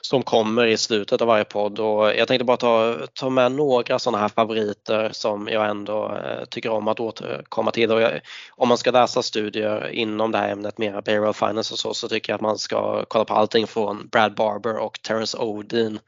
som 0.00 0.22
kommer 0.22 0.66
i 0.66 0.76
slutet 0.76 1.20
av 1.22 1.28
varje 1.28 1.44
podd 1.44 1.78
och 1.80 2.14
jag 2.16 2.28
tänkte 2.28 2.44
bara 2.44 2.56
ta, 2.56 2.96
ta 3.14 3.30
med 3.30 3.52
några 3.52 3.98
sådana 3.98 4.18
här 4.18 4.28
favoriter 4.28 5.10
som 5.12 5.48
jag 5.48 5.70
ändå 5.70 6.16
eh, 6.24 6.44
tycker 6.44 6.70
om 6.70 6.88
att 6.88 7.00
återkomma 7.00 7.70
till. 7.70 7.92
Och 7.92 8.00
jag, 8.00 8.20
om 8.50 8.68
man 8.68 8.78
ska 8.78 8.90
läsa 8.90 9.22
studier 9.22 9.90
inom 9.90 10.32
det 10.32 10.38
här 10.38 10.48
ämnet, 10.48 10.78
mera 10.78 11.02
payroll 11.02 11.34
finance 11.34 11.74
och 11.74 11.78
så, 11.78 11.94
så 11.94 12.08
tycker 12.08 12.32
jag 12.32 12.34
att 12.34 12.40
man 12.40 12.58
ska 12.58 13.04
kolla 13.08 13.24
på 13.24 13.34
allting 13.34 13.66
från 13.66 14.08
Brad 14.08 14.34
Barber 14.34 14.76
och 14.76 15.02
Terence 15.02 15.38
Odin 15.38 15.98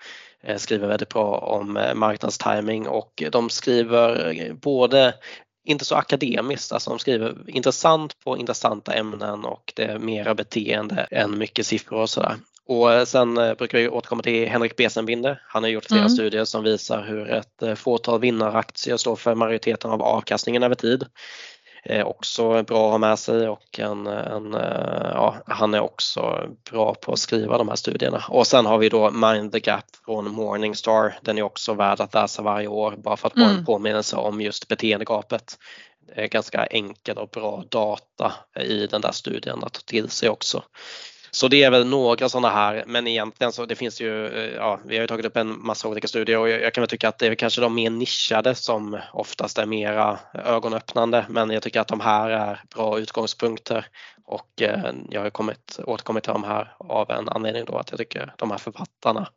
skriver 0.56 0.88
väldigt 0.88 1.08
bra 1.08 1.38
om 1.38 1.78
marknadstiming 1.94 2.88
och 2.88 3.22
de 3.32 3.50
skriver 3.50 4.52
både 4.52 5.14
inte 5.64 5.84
så 5.84 5.94
akademiskt, 5.94 6.72
alltså 6.72 6.90
de 6.90 6.98
skriver 6.98 7.34
intressant 7.46 8.20
på 8.24 8.38
intressanta 8.38 8.92
ämnen 8.92 9.44
och 9.44 9.72
det 9.76 9.84
är 9.84 9.98
mera 9.98 10.34
beteende 10.34 11.06
än 11.10 11.38
mycket 11.38 11.66
siffror 11.66 12.00
och 12.00 12.10
sådär. 12.10 12.36
Och 12.66 13.08
sen 13.08 13.38
eh, 13.38 13.54
brukar 13.54 13.78
vi 13.78 13.88
återkomma 13.88 14.22
till 14.22 14.48
Henrik 14.48 14.76
Besenbinder. 14.76 15.42
Han 15.48 15.62
har 15.62 15.70
gjort 15.70 15.84
flera 15.84 16.00
mm. 16.00 16.10
studier 16.10 16.44
som 16.44 16.64
visar 16.64 17.02
hur 17.02 17.30
ett 17.30 17.62
eh, 17.62 17.74
fåtal 17.74 18.20
vinnaraktier 18.20 18.96
står 18.96 19.16
för 19.16 19.34
majoriteten 19.34 19.90
av 19.90 20.02
avkastningen 20.02 20.62
över 20.62 20.74
tid. 20.74 21.04
Eh, 21.84 22.06
också 22.06 22.62
bra 22.62 22.86
att 22.86 22.90
ha 22.90 22.98
med 22.98 23.18
sig 23.18 23.48
och 23.48 23.78
en, 23.78 24.06
en, 24.06 24.54
eh, 24.54 25.10
ja, 25.14 25.36
han 25.46 25.74
är 25.74 25.80
också 25.80 26.48
bra 26.70 26.94
på 26.94 27.12
att 27.12 27.18
skriva 27.18 27.58
de 27.58 27.68
här 27.68 27.76
studierna. 27.76 28.24
Och 28.28 28.46
sen 28.46 28.66
har 28.66 28.78
vi 28.78 28.88
då 28.88 29.10
Mind 29.10 29.52
the 29.52 29.58
Gap 29.58 29.84
från 30.04 30.30
Morningstar. 30.30 31.18
Den 31.22 31.38
är 31.38 31.42
också 31.42 31.74
värd 31.74 32.00
att 32.00 32.14
läsa 32.14 32.42
varje 32.42 32.68
år 32.68 32.94
bara 32.96 33.16
för 33.16 33.28
att 33.28 33.34
få 33.34 33.40
mm. 33.40 33.56
en 33.56 33.64
påminnelse 33.64 34.16
om 34.16 34.40
just 34.40 34.68
beteendegapet. 34.68 35.58
Det 36.06 36.22
är 36.22 36.28
ganska 36.28 36.66
enkel 36.66 37.18
och 37.18 37.28
bra 37.28 37.64
data 37.68 38.32
i 38.60 38.86
den 38.86 39.00
där 39.00 39.12
studien 39.12 39.64
att 39.64 39.72
ta 39.72 39.80
till 39.80 40.10
sig 40.10 40.28
också. 40.28 40.62
Så 41.34 41.48
det 41.48 41.62
är 41.62 41.70
väl 41.70 41.86
några 41.86 42.28
sådana 42.28 42.50
här, 42.50 42.84
men 42.86 43.06
egentligen 43.06 43.52
så 43.52 43.66
det 43.66 43.74
finns 43.74 44.00
ju, 44.00 44.26
eh, 44.26 44.54
ja, 44.54 44.80
vi 44.84 44.96
har 44.96 45.00
ju 45.00 45.06
tagit 45.06 45.26
upp 45.26 45.36
en 45.36 45.66
massa 45.66 45.88
olika 45.88 46.08
studier 46.08 46.38
och 46.38 46.48
jag, 46.48 46.62
jag 46.62 46.74
kan 46.74 46.82
väl 46.82 46.88
tycka 46.88 47.08
att 47.08 47.18
det 47.18 47.26
är 47.26 47.34
kanske 47.34 47.60
de 47.60 47.74
mer 47.74 47.90
nischade 47.90 48.54
som 48.54 48.98
oftast 49.12 49.58
är 49.58 49.66
mera 49.66 50.18
ögonöppnande, 50.34 51.26
men 51.28 51.50
jag 51.50 51.62
tycker 51.62 51.80
att 51.80 51.88
de 51.88 52.00
här 52.00 52.30
är 52.30 52.62
bra 52.74 52.98
utgångspunkter 52.98 53.86
och 54.24 54.62
eh, 54.62 54.92
jag 55.10 55.20
har 55.20 55.30
kommit, 55.30 55.78
återkommit 55.84 56.24
till 56.24 56.32
de 56.32 56.44
här 56.44 56.74
av 56.78 57.10
en 57.10 57.28
anledning 57.28 57.64
då 57.64 57.78
att 57.78 57.90
jag 57.90 57.98
tycker 57.98 58.34
de 58.36 58.50
här 58.50 58.58
författarna 58.58 59.28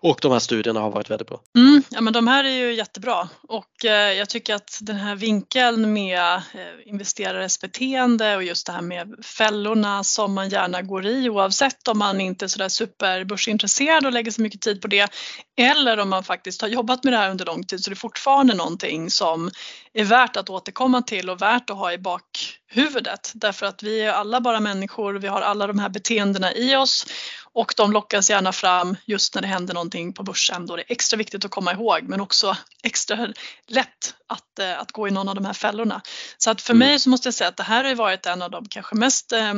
och 0.00 0.18
de 0.22 0.32
här 0.32 0.38
studierna 0.38 0.80
har 0.80 0.90
varit 0.90 1.10
väldigt 1.10 1.28
bra. 1.28 1.40
Mm, 1.56 1.82
ja 1.90 2.00
men 2.00 2.12
de 2.12 2.26
här 2.26 2.44
är 2.44 2.52
ju 2.52 2.74
jättebra 2.74 3.28
och 3.48 3.84
eh, 3.84 4.12
jag 4.12 4.28
tycker 4.28 4.54
att 4.54 4.78
den 4.82 4.96
här 4.96 5.16
vinkeln 5.16 5.92
med 5.92 6.34
eh, 6.34 6.42
investerares 6.86 7.60
beteende 7.60 8.36
och 8.36 8.44
just 8.44 8.66
det 8.66 8.72
här 8.72 8.82
med 8.82 9.14
fällorna 9.24 10.04
som 10.04 10.34
man 10.34 10.48
gärna 10.48 10.82
går 10.82 11.06
i 11.06 11.28
oavsett 11.28 11.88
om 11.88 11.98
man 11.98 12.20
inte 12.20 12.44
är 12.44 12.48
sådär 12.48 12.68
superbörsintresserad 12.68 14.06
och 14.06 14.12
lägger 14.12 14.30
så 14.30 14.42
mycket 14.42 14.60
tid 14.60 14.82
på 14.82 14.88
det 14.88 15.12
eller 15.60 15.98
om 15.98 16.08
man 16.08 16.24
faktiskt 16.24 16.60
har 16.60 16.68
jobbat 16.68 17.04
med 17.04 17.12
det 17.12 17.16
här 17.16 17.30
under 17.30 17.44
lång 17.44 17.64
tid 17.64 17.84
så 17.84 17.90
det 17.90 17.94
är 17.94 17.96
fortfarande 17.96 18.54
någonting 18.54 19.10
som 19.10 19.50
är 19.92 20.04
värt 20.04 20.36
att 20.36 20.50
återkomma 20.50 21.02
till 21.02 21.30
och 21.30 21.42
värt 21.42 21.70
att 21.70 21.76
ha 21.76 21.92
i 21.92 21.98
bakhuvudet 21.98 23.32
därför 23.34 23.66
att 23.66 23.82
vi 23.82 24.00
är 24.00 24.12
alla 24.12 24.40
bara 24.40 24.60
människor, 24.60 25.14
vi 25.14 25.28
har 25.28 25.40
alla 25.40 25.66
de 25.66 25.78
här 25.78 25.88
beteendena 25.88 26.54
i 26.54 26.76
oss 26.76 27.06
och 27.52 27.74
de 27.76 27.92
lockas 27.92 28.30
gärna 28.30 28.52
fram 28.52 28.96
just 29.06 29.34
när 29.34 29.42
det 29.42 29.48
händer 29.48 29.74
någonting 29.74 30.12
på 30.12 30.22
börsen 30.22 30.66
då 30.66 30.76
det 30.76 30.82
är 30.82 30.92
extra 30.92 31.16
viktigt 31.16 31.44
att 31.44 31.50
komma 31.50 31.72
ihåg 31.72 32.02
men 32.02 32.20
också 32.20 32.56
extra 32.82 33.28
lätt 33.66 34.14
att, 34.28 34.58
eh, 34.58 34.80
att 34.80 34.92
gå 34.92 35.08
i 35.08 35.10
någon 35.10 35.28
av 35.28 35.34
de 35.34 35.44
här 35.44 35.52
fällorna. 35.52 36.00
Så 36.38 36.50
att 36.50 36.62
för 36.62 36.74
mm. 36.74 36.88
mig 36.88 36.98
så 36.98 37.10
måste 37.10 37.26
jag 37.26 37.34
säga 37.34 37.48
att 37.48 37.56
det 37.56 37.62
här 37.62 37.84
har 37.84 37.94
varit 37.94 38.26
en 38.26 38.42
av 38.42 38.50
de 38.50 38.68
kanske 38.68 38.96
mest 38.96 39.32
eh, 39.32 39.54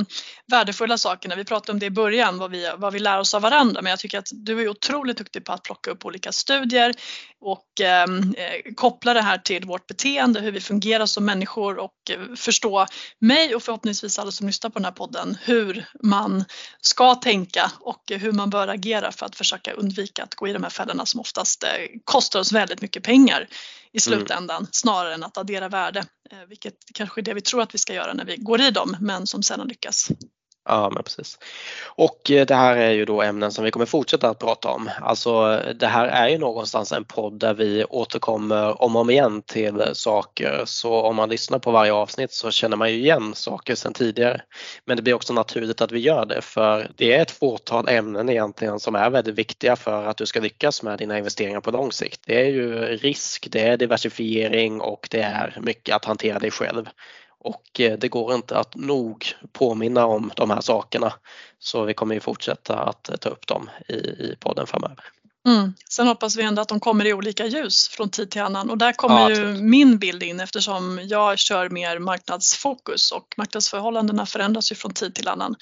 värdefulla 0.46 0.98
sakerna. 0.98 1.36
Vi 1.36 1.44
pratade 1.44 1.72
om 1.72 1.78
det 1.78 1.86
i 1.86 1.90
början, 1.90 2.38
vad 2.38 2.50
vi, 2.50 2.72
vad 2.76 2.92
vi 2.92 2.98
lär 2.98 3.18
oss 3.18 3.34
av 3.34 3.42
varandra, 3.42 3.82
men 3.82 3.90
jag 3.90 3.98
tycker 3.98 4.18
att 4.18 4.28
du 4.32 4.62
är 4.62 4.68
otroligt 4.68 5.18
duktig 5.18 5.44
på 5.44 5.52
att 5.52 5.62
plocka 5.62 5.90
upp 5.90 6.04
olika 6.04 6.32
studier 6.32 6.94
och 7.40 7.80
ehm, 7.80 8.34
eh, 8.36 8.74
koppla 8.74 9.14
det 9.14 9.22
här 9.22 9.38
till 9.38 9.64
vårt 9.64 9.86
beteende, 9.86 10.40
hur 10.40 10.52
vi 10.52 10.60
fungerar 10.60 11.06
som 11.06 11.24
människor 11.24 11.78
och 11.78 11.94
eh, 12.10 12.34
förstå 12.36 12.86
mig 13.18 13.54
och 13.54 13.62
förhoppningsvis 13.62 14.18
alla 14.18 14.30
som 14.30 14.46
lyssnar 14.46 14.70
på 14.70 14.78
den 14.78 14.84
här 14.84 14.92
podden 14.92 15.38
hur 15.42 15.86
man 16.02 16.44
ska 16.80 17.14
tänka 17.14 17.72
och 17.80 18.02
hur 18.10 18.32
man 18.32 18.50
bör 18.50 18.68
agera 18.68 19.12
för 19.12 19.26
att 19.26 19.36
försöka 19.36 19.72
undvika 19.72 20.22
att 20.22 20.34
gå 20.34 20.48
i 20.48 20.52
de 20.52 20.62
här 20.62 20.70
fällorna 20.70 21.06
som 21.06 21.20
oftast 21.20 21.62
eh, 21.62 21.70
kostar 22.04 22.40
oss 22.40 22.52
väldigt 22.52 22.82
mycket 22.82 23.02
pengar 23.02 23.40
i 23.92 23.98
mm. 23.98 24.00
slutändan 24.00 24.56
mm. 24.56 24.68
snarare 24.72 25.14
än 25.14 25.24
att 25.24 25.38
addera 25.38 25.68
värde, 25.68 26.04
eh, 26.30 26.38
vilket 26.48 26.74
kanske 26.94 27.20
är 27.20 27.22
det 27.22 27.34
vi 27.34 27.40
tror 27.40 27.62
att 27.62 27.74
vi 27.74 27.78
ska 27.78 27.94
göra 27.94 28.12
när 28.12 28.24
vi 28.24 28.36
går 28.36 28.60
i 28.60 28.70
dem 28.70 28.96
men 29.00 29.26
som 29.26 29.42
sedan 29.42 29.68
lyckas. 29.68 30.08
Ja, 30.70 30.90
men 30.94 31.02
precis. 31.02 31.38
Och 31.84 32.30
eh, 32.30 32.46
det 32.46 32.54
här 32.54 32.76
är 32.76 32.90
ju 32.90 33.04
då 33.04 33.22
ämnen 33.22 33.52
som 33.52 33.64
vi 33.64 33.70
kommer 33.70 33.86
fortsätta 33.86 34.28
att 34.28 34.38
prata 34.38 34.68
om. 34.68 34.90
Alltså 35.00 35.62
det 35.80 35.86
här 35.86 36.06
är 36.06 36.28
ju 36.28 36.38
någonstans 36.38 36.92
en 36.92 37.04
podd 37.04 37.38
där 37.38 37.54
vi 37.54 37.84
återkommer 37.84 38.82
om 38.82 38.96
och 38.96 39.00
om 39.00 39.10
igen 39.10 39.42
till 39.42 39.82
saker. 39.92 40.62
Så 40.64 40.94
om 40.94 41.16
man 41.16 41.28
lyssnar 41.28 41.58
på 41.58 41.70
varje 41.70 41.92
avsnitt 41.92 42.32
så 42.32 42.50
känner 42.50 42.76
man 42.76 42.90
ju 42.90 42.96
igen 42.96 43.34
saker 43.34 43.74
sedan 43.74 43.92
tidigare. 43.92 44.42
Men 44.84 44.96
det 44.96 45.02
blir 45.02 45.14
också 45.14 45.32
naturligt 45.32 45.80
att 45.80 45.92
vi 45.92 45.98
gör 45.98 46.26
det 46.26 46.42
för 46.42 46.90
det 46.96 47.12
är 47.12 47.22
ett 47.22 47.30
fåtal 47.30 47.88
ämnen 47.88 48.28
egentligen 48.28 48.80
som 48.80 48.94
är 48.94 49.10
väldigt 49.10 49.34
viktiga 49.34 49.76
för 49.76 50.04
att 50.06 50.16
du 50.16 50.26
ska 50.26 50.40
lyckas 50.40 50.82
med 50.82 50.98
dina 50.98 51.18
investeringar 51.18 51.60
på 51.60 51.70
lång 51.70 51.92
sikt. 51.92 52.20
Det 52.26 52.40
är 52.40 52.50
ju 52.50 52.74
risk, 52.84 53.48
det 53.50 53.60
är 53.60 53.76
diversifiering 53.76 54.80
och 54.80 55.08
det 55.10 55.22
är 55.22 55.58
mycket 55.60 55.96
att 55.96 56.04
hantera 56.04 56.38
dig 56.38 56.50
själv 56.50 56.88
och 57.40 57.80
eh, 57.80 57.98
det 57.98 58.08
går 58.08 58.34
inte 58.34 58.58
att 58.58 58.74
nog 58.74 59.26
påminna 59.52 60.06
om 60.06 60.32
de 60.36 60.50
här 60.50 60.60
sakerna. 60.60 61.12
Så 61.58 61.84
vi 61.84 61.94
kommer 61.94 62.14
ju 62.14 62.20
fortsätta 62.20 62.78
att 62.78 63.08
eh, 63.08 63.16
ta 63.16 63.28
upp 63.28 63.46
dem 63.46 63.70
i, 63.88 63.94
i 63.94 64.36
podden 64.40 64.66
framöver. 64.66 65.04
Mm. 65.46 65.74
Sen 65.88 66.06
hoppas 66.06 66.36
vi 66.36 66.42
ändå 66.42 66.62
att 66.62 66.68
de 66.68 66.80
kommer 66.80 67.06
i 67.06 67.12
olika 67.12 67.46
ljus 67.46 67.88
från 67.88 68.10
tid 68.10 68.30
till 68.30 68.42
annan 68.42 68.70
och 68.70 68.78
där 68.78 68.92
kommer 68.92 69.30
ja, 69.30 69.36
ju 69.36 69.44
min 69.46 69.98
bild 69.98 70.22
in 70.22 70.40
eftersom 70.40 71.00
jag 71.08 71.38
kör 71.38 71.68
mer 71.68 71.98
marknadsfokus 71.98 73.12
och 73.12 73.34
marknadsförhållandena 73.36 74.26
förändras 74.26 74.72
ju 74.72 74.76
från 74.76 74.92
tid 74.92 75.14
till 75.14 75.28
annan. 75.28 75.54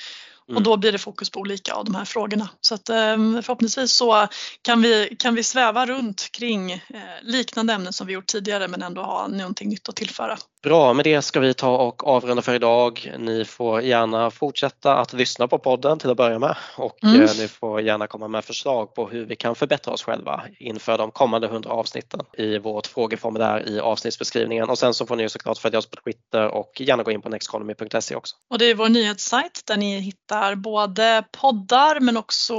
Mm. 0.48 0.56
Och 0.56 0.62
då 0.62 0.76
blir 0.76 0.92
det 0.92 0.98
fokus 0.98 1.30
på 1.30 1.40
olika 1.40 1.74
av 1.74 1.84
de 1.84 1.94
här 1.94 2.04
frågorna. 2.04 2.48
Så 2.60 2.74
att, 2.74 2.88
ehm, 2.88 3.42
förhoppningsvis 3.42 3.92
så 3.92 4.28
kan 4.62 4.82
vi, 4.82 5.16
kan 5.18 5.34
vi 5.34 5.42
sväva 5.42 5.86
runt 5.86 6.32
kring 6.32 6.72
eh, 6.72 6.80
liknande 7.22 7.72
ämnen 7.72 7.92
som 7.92 8.06
vi 8.06 8.12
gjort 8.12 8.26
tidigare 8.26 8.68
men 8.68 8.82
ändå 8.82 9.02
ha 9.02 9.28
någonting 9.28 9.68
nytt 9.68 9.88
att 9.88 9.96
tillföra. 9.96 10.38
Bra, 10.62 10.92
med 10.92 11.04
det 11.04 11.22
ska 11.22 11.40
vi 11.40 11.54
ta 11.54 11.76
och 11.76 12.06
avrunda 12.06 12.42
för 12.42 12.54
idag. 12.54 13.14
Ni 13.18 13.44
får 13.44 13.82
gärna 13.82 14.30
fortsätta 14.30 14.96
att 14.96 15.12
lyssna 15.12 15.48
på 15.48 15.58
podden 15.58 15.98
till 15.98 16.10
att 16.10 16.16
börja 16.16 16.38
med 16.38 16.56
och 16.76 17.04
mm. 17.04 17.22
Eh, 17.22 17.30
ni 17.38 17.48
får 17.48 17.80
gärna 17.80 18.06
komma 18.06 18.28
med 18.28 18.44
förslag 18.44 18.94
på 18.94 19.08
hur 19.08 19.24
vi 19.24 19.36
kan 19.36 19.54
förbättra 19.54 19.92
oss 19.92 20.02
själva 20.02 20.42
inför 20.58 20.98
de 20.98 21.10
kommande 21.10 21.46
100 21.46 21.70
avsnitten 21.70 22.20
i 22.38 22.58
vårt 22.58 22.86
frågeformulär 22.86 23.68
i 23.68 23.80
avsnittsbeskrivningen 23.80 24.70
och 24.70 24.78
sen 24.78 24.94
så 24.94 25.06
får 25.06 25.16
ni 25.16 25.28
såklart 25.28 25.58
följa 25.58 25.78
oss 25.78 25.90
på 25.90 25.96
Twitter 26.04 26.46
och 26.48 26.80
gärna 26.80 27.02
gå 27.02 27.10
in 27.10 27.22
på 27.22 27.28
nexteconomy.se 27.28 28.14
också. 28.14 28.36
Och 28.50 28.58
det 28.58 28.64
är 28.64 28.74
vår 28.74 28.88
nyhetssajt 28.88 29.62
där 29.66 29.76
ni 29.76 30.00
hittar 30.00 30.54
både 30.54 31.24
poddar 31.40 32.00
men 32.00 32.16
också 32.16 32.56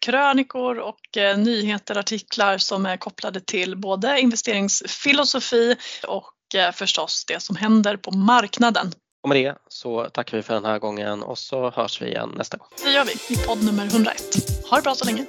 krönikor 0.00 0.78
och 0.78 1.16
eh, 1.16 1.38
nyheter, 1.38 1.98
artiklar 1.98 2.58
som 2.58 2.86
är 2.86 2.96
kopplade 2.96 3.40
till 3.40 3.76
både 3.76 4.20
investeringsfilosofi 4.20 5.76
och 6.06 6.24
Eh, 6.24 6.33
förstås 6.72 7.24
det 7.24 7.40
som 7.40 7.56
händer 7.56 7.96
på 7.96 8.10
marknaden. 8.10 8.92
Och 9.22 9.28
med 9.28 9.36
det 9.36 9.56
så 9.68 10.04
tackar 10.04 10.36
vi 10.36 10.42
för 10.42 10.54
den 10.54 10.64
här 10.64 10.78
gången 10.78 11.22
och 11.22 11.38
så 11.38 11.70
hörs 11.70 12.02
vi 12.02 12.06
igen 12.06 12.34
nästa 12.36 12.56
gång. 12.56 12.68
Det 12.84 12.90
gör 12.90 13.04
vi 13.04 13.34
i 13.34 13.46
podd 13.46 13.64
nummer 13.64 13.86
101. 13.86 14.22
Ha 14.70 14.76
det 14.76 14.82
bra 14.82 14.94
så 14.94 15.04
länge! 15.04 15.26